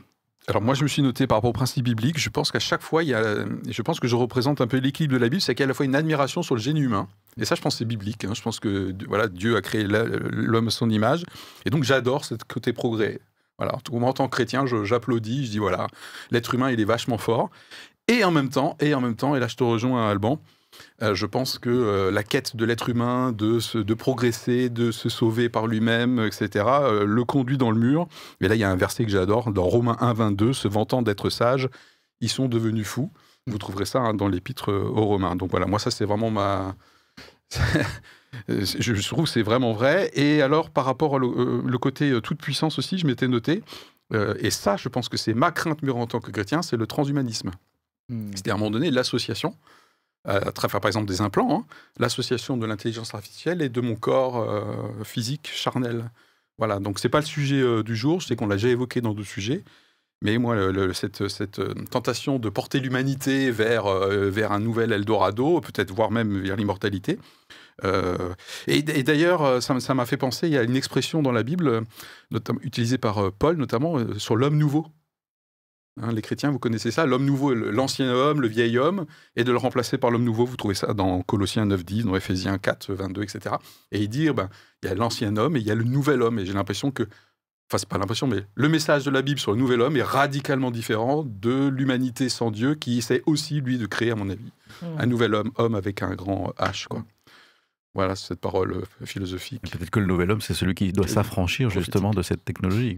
[0.49, 2.81] Alors moi, je me suis noté par rapport au principe biblique, je pense qu'à chaque
[2.81, 5.41] fois, il y a, je pense que je représente un peu l'équilibre de la Bible,
[5.41, 7.07] c'est qu'il y a à la fois une admiration sur le génie humain,
[7.39, 8.25] et ça, je pense, c'est biblique.
[8.25, 8.33] Hein.
[8.33, 11.23] Je pense que voilà, Dieu a créé l'homme à son image,
[11.65, 13.19] et donc j'adore ce côté progrès.
[13.59, 15.87] Voilà, en tant que chrétien, j'applaudis, je dis voilà,
[16.31, 17.51] l'être humain, il est vachement fort.
[18.07, 20.41] Et en même temps, et en même temps, et là, je te rejoins, Alban,
[21.01, 24.91] euh, je pense que euh, la quête de l'être humain, de, se, de progresser, de
[24.91, 28.07] se sauver par lui-même, etc., euh, le conduit dans le mur.
[28.41, 31.01] Et là, il y a un verset que j'adore, dans Romains 1, 22, se vantant
[31.01, 31.69] d'être sages,
[32.21, 33.11] ils sont devenus fous.
[33.47, 35.35] Vous trouverez ça hein, dans l'épître aux Romains.
[35.35, 36.75] Donc voilà, moi, ça, c'est vraiment ma.
[38.47, 40.11] je trouve que c'est vraiment vrai.
[40.13, 43.63] Et alors, par rapport au le côté toute puissance aussi, je m'étais noté,
[44.13, 46.85] et ça, je pense que c'est ma crainte mûre en tant que chrétien, c'est le
[46.85, 47.51] transhumanisme.
[48.09, 48.29] Hmm.
[48.31, 49.55] C'est-à-dire, à un moment donné, l'association
[50.25, 51.65] à travers par exemple des implants, hein,
[51.97, 56.11] l'association de l'intelligence artificielle et de mon corps euh, physique charnel.
[56.57, 58.99] Voilà, donc c'est pas le sujet euh, du jour, je sais qu'on l'a déjà évoqué
[58.99, 59.63] dans d'autres sujets,
[60.21, 60.57] mais moi,
[60.93, 66.57] cette, euh, tentation de porter l'humanité vers, vers un nouvel Eldorado, peut-être voire même vers
[66.57, 67.17] l'immortalité.
[68.67, 71.83] et, d'ailleurs, ça m'a fait penser, il y a une expression dans la Bible,
[72.61, 74.87] utilisée par Paul, notamment sur l'homme nouveau.
[76.01, 79.51] Hein, les chrétiens, vous connaissez ça, l'homme nouveau, l'ancien homme, le vieil homme, et de
[79.51, 80.45] le remplacer par l'homme nouveau.
[80.45, 83.55] Vous trouvez ça dans Colossiens 9.10, dans Ephésiens 4, 22, etc.
[83.91, 84.49] Et il dit, ben,
[84.81, 86.39] il y a l'ancien homme et il y a le nouvel homme.
[86.39, 89.51] Et j'ai l'impression que, enfin, c'est pas l'impression, mais le message de la Bible sur
[89.51, 93.85] le nouvel homme est radicalement différent de l'humanité sans Dieu, qui essaie aussi, lui, de
[93.85, 94.85] créer, à mon avis, mmh.
[94.99, 97.03] un nouvel homme, homme avec un grand H, quoi.
[97.95, 99.63] Voilà, cette parole euh, philosophique.
[99.63, 102.97] Peut-être que le nouvel homme, c'est celui qui doit s'affranchir justement de cette technologie.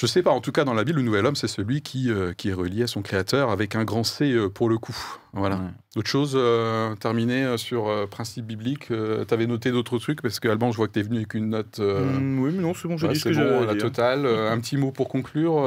[0.00, 2.08] Je sais pas, en tout cas dans la Bible, le nouvel homme, c'est celui qui,
[2.10, 4.96] euh, qui est relié à son créateur avec un grand C euh, pour le coup.
[5.32, 5.56] Voilà.
[5.56, 5.70] Ouais.
[5.96, 10.22] D'autres choses euh, terminées sur principe biblique Tu avais noté d'autres trucs?
[10.22, 11.80] Parce que Alban, je vois que tu es venu avec une note.
[11.80, 14.24] Mmh, oui, mais non, c'est bon, je ouais, dis ce que bon, la totale.
[14.26, 15.64] un petit mot pour conclure.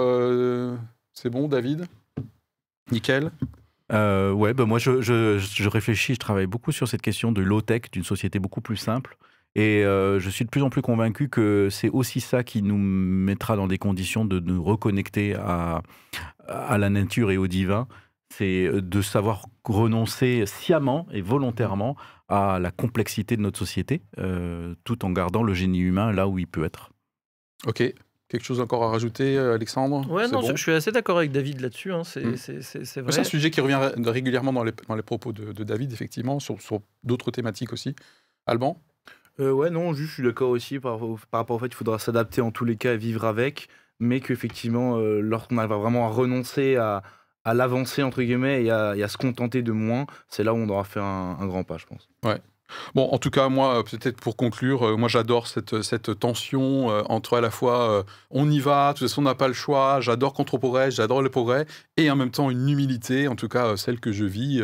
[1.14, 1.88] c'est bon, David?
[2.92, 3.32] Nickel
[3.92, 7.42] euh, ouais, bah moi je, je, je, réfléchis, je travaille beaucoup sur cette question de
[7.42, 9.18] low-tech, d'une société beaucoup plus simple.
[9.56, 12.78] Et euh, je suis de plus en plus convaincu que c'est aussi ça qui nous
[12.78, 15.82] mettra dans des conditions de nous reconnecter à,
[16.48, 17.88] à la nature et au divin.
[18.30, 21.98] C'est euh, de savoir renoncer sciemment et volontairement
[22.30, 26.40] à la complexité de notre société, euh, tout en gardant le génie humain là où
[26.40, 26.92] il peut être.
[27.66, 27.84] Ok.
[28.30, 30.10] Quelque chose encore à rajouter, Alexandre?
[30.10, 31.92] Ouais, non, bon je suis assez d'accord avec David là-dessus.
[31.92, 32.06] Hein.
[32.06, 33.02] C'est mmh.
[33.02, 33.12] vrai.
[33.12, 36.40] C'est un sujet qui revient régulièrement dans les, dans les propos de, de, David, effectivement,
[36.40, 37.94] sur, sur d'autres thématiques aussi.
[38.46, 38.82] Alban?
[39.42, 42.42] Euh, ouais, non, je suis d'accord aussi par, par rapport au fait qu'il faudra s'adapter
[42.42, 43.68] en tous les cas et vivre avec,
[44.00, 47.04] mais qu'effectivement, euh, lorsqu'on arrive vraiment à renoncer à,
[47.44, 50.58] à l'avancée, entre guillemets, et à, et à, se contenter de moins, c'est là où
[50.58, 52.10] on aura fait un, grand pas, je pense.
[52.24, 52.40] Ouais.
[52.96, 57.02] Bon, en tout cas, moi, peut-être pour conclure, euh, moi j'adore cette, cette tension euh,
[57.10, 59.54] entre à la fois euh, on y va, de toute façon on n'a pas le
[59.54, 61.66] choix, j'adore contre progrès, j'adore le progrès,
[61.98, 64.64] et en même temps une humilité, en tout cas celle que je vis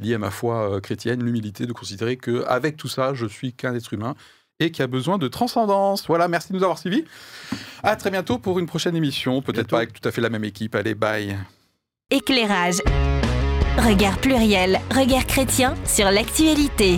[0.00, 3.52] lié à ma foi euh, chrétienne, l'humilité de considérer que avec tout ça, je suis
[3.52, 4.14] qu'un être humain
[4.58, 6.06] et qui a besoin de transcendance.
[6.06, 7.04] Voilà, merci de nous avoir suivis.
[7.82, 10.44] À très bientôt pour une prochaine émission, peut-être pas avec tout à fait la même
[10.44, 10.74] équipe.
[10.74, 11.36] Allez, bye.
[12.10, 12.82] Éclairage.
[13.78, 16.96] Regard pluriel, regard chrétien sur l'actualité.